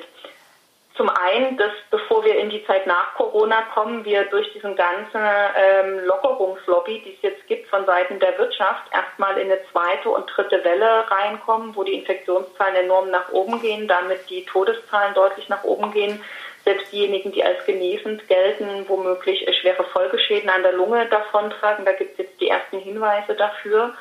zum 0.97 1.11
einen, 1.11 1.59
dass 1.59 1.73
bevor 1.90 2.25
wir 2.25 2.38
in 2.38 2.49
die 2.49 2.64
Zeit 2.66 2.87
nach 2.87 3.14
Corona 3.14 3.62
kommen, 3.75 4.05
wir 4.05 4.25
durch 4.25 4.51
diesen 4.53 4.75
ganzen 4.75 5.21
ähm, 5.57 6.01
Lockerungslobby, 6.07 7.03
die 7.05 7.14
es 7.14 7.23
jetzt 7.23 7.47
gibt 7.47 7.68
von 7.68 7.85
Seiten 7.85 8.18
der 8.21 8.38
Wirtschaft, 8.38 8.83
erstmal 8.92 9.37
in 9.38 9.51
eine 9.51 9.61
zweite 9.71 10.09
und 10.09 10.27
dritte 10.35 10.64
Welle 10.64 11.11
reinkommen, 11.11 11.77
wo 11.77 11.85
die 11.85 11.95
Infektionszahlen 11.95 12.77
enorm 12.77 13.11
nach 13.11 13.33
oben 13.33 13.61
gehen, 13.61 13.87
damit 13.87 14.31
die 14.31 14.47
Todeszahlen 14.47 15.14
deutlich 15.14 15.49
nach 15.51 15.64
oben 15.64 15.92
gehen. 15.92 16.23
Selbst 16.64 16.90
diejenigen, 16.90 17.33
die 17.33 17.45
als 17.45 17.64
genesend 17.66 18.29
gelten, 18.29 18.88
womöglich 18.88 19.45
schwere 19.61 19.85
Folgeschäden 19.85 20.49
an 20.49 20.62
der 20.62 20.73
Lunge 20.73 21.07
davontragen. 21.07 21.85
Da 21.85 21.92
gibt 21.92 22.12
es 22.12 22.18
jetzt 22.27 22.40
die 22.40 22.49
ersten 22.49 22.79
Hinweise 22.79 23.35
dafür. 23.35 23.95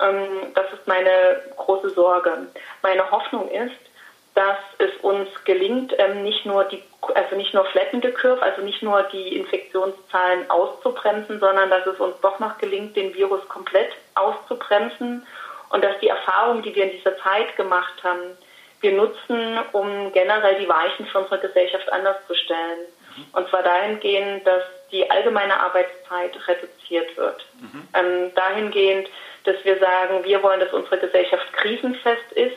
Ähm, 0.00 0.52
das 0.54 0.72
ist 0.72 0.86
meine 0.86 1.42
große 1.56 1.90
Sorge. 1.90 2.48
Meine 2.82 3.10
Hoffnung 3.10 3.50
ist, 3.50 3.74
dass 4.34 4.58
es 4.78 4.94
uns 5.02 5.28
gelingt, 5.44 5.92
ähm, 5.98 6.22
nicht 6.22 6.46
nur 6.46 6.64
die, 6.64 6.82
also 7.14 7.34
nicht 7.34 7.54
nur 7.54 7.64
flatten 7.64 8.00
the 8.00 8.12
curve, 8.12 8.40
also 8.40 8.62
nicht 8.62 8.82
nur 8.82 9.02
die 9.04 9.36
Infektionszahlen 9.36 10.48
auszubremsen, 10.48 11.40
sondern 11.40 11.70
dass 11.70 11.84
es 11.86 11.98
uns 11.98 12.14
doch 12.20 12.38
noch 12.38 12.56
gelingt, 12.58 12.94
den 12.94 13.14
Virus 13.14 13.46
komplett 13.48 13.90
auszubremsen 14.14 15.26
und 15.70 15.84
dass 15.84 15.98
die 16.00 16.08
Erfahrungen, 16.08 16.62
die 16.62 16.74
wir 16.74 16.84
in 16.84 16.92
dieser 16.92 17.18
Zeit 17.18 17.56
gemacht 17.56 18.02
haben, 18.04 18.36
wir 18.80 18.92
nutzen, 18.92 19.58
um 19.72 20.12
generell 20.12 20.54
die 20.60 20.68
Weichen 20.68 21.06
für 21.06 21.18
unsere 21.18 21.40
Gesellschaft 21.40 21.90
anders 21.92 22.16
zu 22.28 22.34
stellen. 22.34 22.78
Mhm. 23.16 23.26
Und 23.32 23.48
zwar 23.48 23.62
dahingehend, 23.62 24.46
dass 24.46 24.62
die 24.92 25.10
allgemeine 25.10 25.58
Arbeitszeit 25.58 26.32
reduziert 26.46 27.16
wird. 27.16 27.44
Mhm. 27.60 27.88
Ähm, 27.94 28.34
dahingehend, 28.34 29.08
dass 29.48 29.64
wir 29.64 29.78
sagen, 29.78 30.22
wir 30.24 30.42
wollen, 30.42 30.60
dass 30.60 30.72
unsere 30.72 30.98
Gesellschaft 30.98 31.52
krisenfest 31.54 32.32
ist 32.34 32.56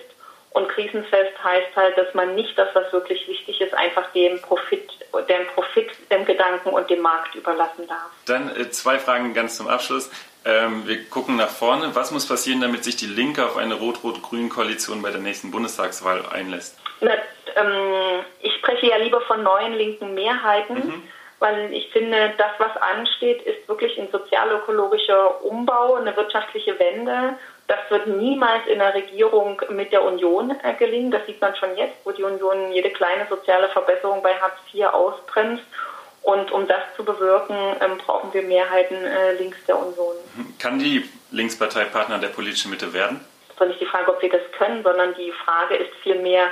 und 0.51 0.67
krisenfest 0.67 1.43
heißt 1.43 1.75
halt, 1.75 1.97
dass 1.97 2.13
man 2.13 2.35
nicht 2.35 2.57
das, 2.57 2.67
was 2.73 2.91
wirklich 2.91 3.25
wichtig 3.27 3.61
ist, 3.61 3.73
einfach 3.73 4.11
dem 4.11 4.41
Profit, 4.41 4.89
dem 5.29 5.47
Profit, 5.55 5.89
dem 6.11 6.25
Gedanken 6.25 6.69
und 6.69 6.89
dem 6.89 7.01
Markt 7.01 7.33
überlassen 7.35 7.87
darf. 7.87 8.09
Dann 8.25 8.53
äh, 8.55 8.69
zwei 8.69 8.99
Fragen 8.99 9.33
ganz 9.33 9.55
zum 9.55 9.67
Abschluss. 9.67 10.11
Ähm, 10.43 10.87
wir 10.87 11.05
gucken 11.05 11.37
nach 11.37 11.49
vorne. 11.49 11.95
Was 11.95 12.11
muss 12.11 12.27
passieren, 12.27 12.59
damit 12.59 12.83
sich 12.83 12.97
die 12.97 13.05
Linke 13.05 13.45
auf 13.45 13.55
eine 13.55 13.75
rot-rot-grün 13.75 14.49
Koalition 14.49 15.01
bei 15.01 15.11
der 15.11 15.21
nächsten 15.21 15.51
Bundestagswahl 15.51 16.25
einlässt? 16.33 16.77
Na, 16.99 17.13
ähm, 17.55 18.25
ich 18.41 18.53
spreche 18.55 18.87
ja 18.87 18.97
lieber 18.97 19.21
von 19.21 19.43
neuen 19.43 19.73
linken 19.73 20.13
Mehrheiten. 20.13 20.75
Mhm 20.75 21.03
weil 21.41 21.73
ich 21.73 21.89
finde, 21.91 22.33
das, 22.37 22.51
was 22.59 22.77
ansteht, 22.77 23.41
ist 23.41 23.67
wirklich 23.67 23.99
ein 23.99 24.09
sozialökologischer 24.09 25.43
Umbau, 25.43 25.95
eine 25.95 26.15
wirtschaftliche 26.15 26.79
Wende 26.79 27.35
das 27.71 27.79
wird 27.89 28.07
niemals 28.07 28.67
in 28.67 28.79
der 28.79 28.93
Regierung 28.93 29.61
mit 29.69 29.93
der 29.93 30.03
Union 30.03 30.53
äh, 30.61 30.73
gelingen. 30.73 31.09
Das 31.09 31.25
sieht 31.25 31.39
man 31.39 31.55
schon 31.55 31.77
jetzt, 31.77 31.95
wo 32.03 32.11
die 32.11 32.23
Union 32.23 32.73
jede 32.73 32.89
kleine 32.89 33.25
soziale 33.29 33.69
Verbesserung 33.69 34.21
bei 34.21 34.33
Hartz 34.35 34.57
IV 34.73 34.87
ausbremst. 34.87 35.63
Und 36.21 36.51
um 36.51 36.67
das 36.67 36.81
zu 36.97 37.05
bewirken, 37.05 37.55
ähm, 37.79 37.97
brauchen 37.97 38.33
wir 38.33 38.41
Mehrheiten 38.41 38.97
äh, 39.05 39.33
links 39.35 39.57
der 39.67 39.79
Union. 39.79 40.17
Kann 40.59 40.79
die 40.79 41.09
Linkspartei 41.31 41.85
Partner 41.85 42.19
der 42.19 42.27
politischen 42.27 42.71
Mitte 42.71 42.91
werden? 42.93 43.25
Das 43.47 43.67
ist 43.67 43.67
nicht 43.69 43.81
die 43.81 43.85
Frage, 43.85 44.11
ob 44.11 44.21
wir 44.21 44.29
das 44.29 44.41
können, 44.57 44.83
sondern 44.83 45.15
die 45.15 45.31
Frage 45.31 45.75
ist 45.75 45.93
vielmehr, 46.03 46.47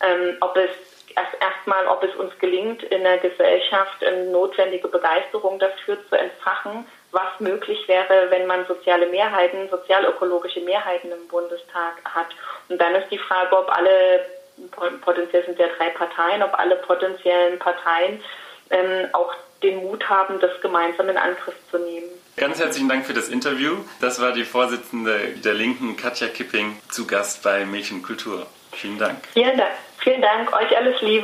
ähm, 0.00 0.36
ob 0.40 0.56
es 0.56 0.70
erst 1.16 1.34
erstmal, 1.40 1.86
ob 1.86 2.02
es 2.02 2.14
uns 2.16 2.36
gelingt, 2.38 2.82
in 2.84 3.02
der 3.02 3.18
Gesellschaft 3.18 4.04
eine 4.04 4.24
notwendige 4.24 4.88
Begeisterung 4.88 5.58
dafür 5.58 5.98
zu 6.08 6.16
entfachen, 6.18 6.86
was 7.12 7.40
möglich 7.40 7.86
wäre, 7.86 8.30
wenn 8.30 8.46
man 8.46 8.66
soziale 8.66 9.06
Mehrheiten, 9.06 9.68
sozialökologische 9.70 10.60
Mehrheiten 10.60 11.12
im 11.12 11.28
Bundestag 11.28 11.94
hat. 12.04 12.26
Und 12.68 12.80
dann 12.80 12.94
ist 12.96 13.10
die 13.10 13.18
Frage, 13.18 13.56
ob 13.56 13.70
alle, 13.70 14.26
potenziell 15.02 15.44
sind 15.44 15.58
ja 15.58 15.66
drei 15.78 15.90
Parteien, 15.90 16.42
ob 16.42 16.58
alle 16.58 16.76
potenziellen 16.76 17.58
Parteien 17.58 18.20
ähm, 18.70 19.08
auch 19.12 19.32
den 19.62 19.78
Mut 19.78 20.08
haben, 20.08 20.40
das 20.40 20.60
gemeinsam 20.60 21.08
in 21.08 21.16
Angriff 21.16 21.54
zu 21.70 21.78
nehmen. 21.78 22.08
Ganz 22.36 22.58
herzlichen 22.58 22.88
Dank 22.88 23.06
für 23.06 23.14
das 23.14 23.28
Interview. 23.28 23.76
Das 24.00 24.20
war 24.20 24.32
die 24.32 24.44
Vorsitzende 24.44 25.34
der 25.36 25.54
Linken, 25.54 25.96
Katja 25.96 26.26
Kipping, 26.26 26.76
zu 26.90 27.06
Gast 27.06 27.42
bei 27.44 27.64
Mädchenkultur. 27.64 28.46
Vielen 28.72 28.98
Dank. 28.98 29.18
Vielen 29.32 29.56
Dank. 29.56 29.72
Vielen 30.04 30.20
Dank. 30.20 30.52
Euch 30.52 30.76
alles 30.76 31.00
Liebe. 31.00 31.22